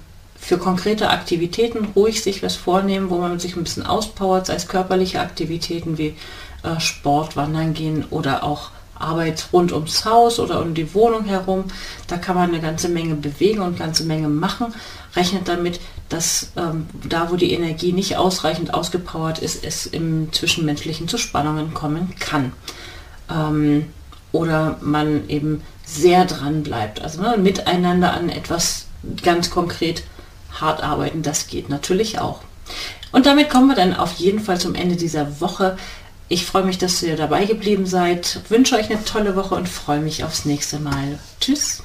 für 0.49 0.57
konkrete 0.57 1.11
Aktivitäten 1.11 1.89
ruhig 1.95 2.23
sich 2.23 2.41
was 2.41 2.55
vornehmen, 2.55 3.11
wo 3.11 3.19
man 3.19 3.37
sich 3.37 3.55
ein 3.55 3.63
bisschen 3.63 3.85
auspowert, 3.85 4.47
sei 4.47 4.55
es 4.55 4.67
körperliche 4.67 5.19
Aktivitäten 5.19 5.99
wie 5.99 6.15
äh, 6.63 6.79
Sport, 6.79 7.37
Wandern 7.37 7.75
gehen 7.75 8.03
oder 8.09 8.43
auch 8.43 8.71
Arbeit 8.95 9.45
rund 9.53 9.71
ums 9.71 10.05
Haus 10.05 10.39
oder 10.39 10.59
um 10.63 10.73
die 10.73 10.95
Wohnung 10.95 11.25
herum. 11.25 11.65
Da 12.07 12.17
kann 12.17 12.35
man 12.35 12.49
eine 12.49 12.61
ganze 12.61 12.89
Menge 12.89 13.13
bewegen 13.13 13.59
und 13.59 13.77
ganze 13.77 14.05
Menge 14.05 14.27
machen. 14.27 14.73
Rechnet 15.15 15.47
damit, 15.47 15.79
dass 16.09 16.51
ähm, 16.57 16.87
da, 17.07 17.29
wo 17.29 17.35
die 17.35 17.53
Energie 17.53 17.93
nicht 17.93 18.17
ausreichend 18.17 18.73
ausgepowert 18.73 19.37
ist, 19.37 19.63
es 19.63 19.85
im 19.85 20.33
Zwischenmenschlichen 20.33 21.07
zu 21.07 21.19
Spannungen 21.19 21.75
kommen 21.75 22.15
kann. 22.17 22.53
Ähm, 23.29 23.85
oder 24.31 24.77
man 24.81 25.29
eben 25.29 25.61
sehr 25.85 26.25
dran 26.25 26.63
bleibt. 26.63 27.03
Also 27.03 27.21
ne, 27.21 27.37
miteinander 27.37 28.15
an 28.15 28.29
etwas 28.29 28.87
ganz 29.21 29.51
konkret 29.51 30.01
hart 30.51 30.83
arbeiten, 30.83 31.21
das 31.23 31.47
geht 31.47 31.69
natürlich 31.69 32.19
auch. 32.19 32.41
Und 33.11 33.25
damit 33.25 33.49
kommen 33.49 33.67
wir 33.67 33.75
dann 33.75 33.95
auf 33.95 34.13
jeden 34.13 34.39
Fall 34.39 34.59
zum 34.59 34.75
Ende 34.75 34.95
dieser 34.95 35.41
Woche. 35.41 35.77
Ich 36.27 36.45
freue 36.45 36.63
mich, 36.63 36.77
dass 36.77 37.01
ihr 37.01 37.15
dabei 37.15 37.45
geblieben 37.45 37.85
seid, 37.87 38.41
wünsche 38.49 38.75
euch 38.75 38.89
eine 38.89 39.03
tolle 39.03 39.35
Woche 39.35 39.55
und 39.55 39.67
freue 39.67 39.99
mich 39.99 40.23
aufs 40.23 40.45
nächste 40.45 40.79
Mal. 40.79 41.17
Tschüss. 41.39 41.81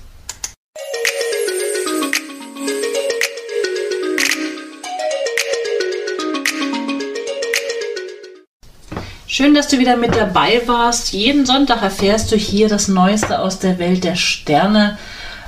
Schön, 9.26 9.54
dass 9.54 9.66
du 9.66 9.80
wieder 9.80 9.96
mit 9.96 10.14
dabei 10.14 10.62
warst. 10.66 11.12
Jeden 11.12 11.44
Sonntag 11.44 11.82
erfährst 11.82 12.30
du 12.30 12.36
hier 12.36 12.68
das 12.68 12.86
Neueste 12.86 13.40
aus 13.40 13.58
der 13.58 13.80
Welt 13.80 14.04
der 14.04 14.14
Sterne. 14.14 14.96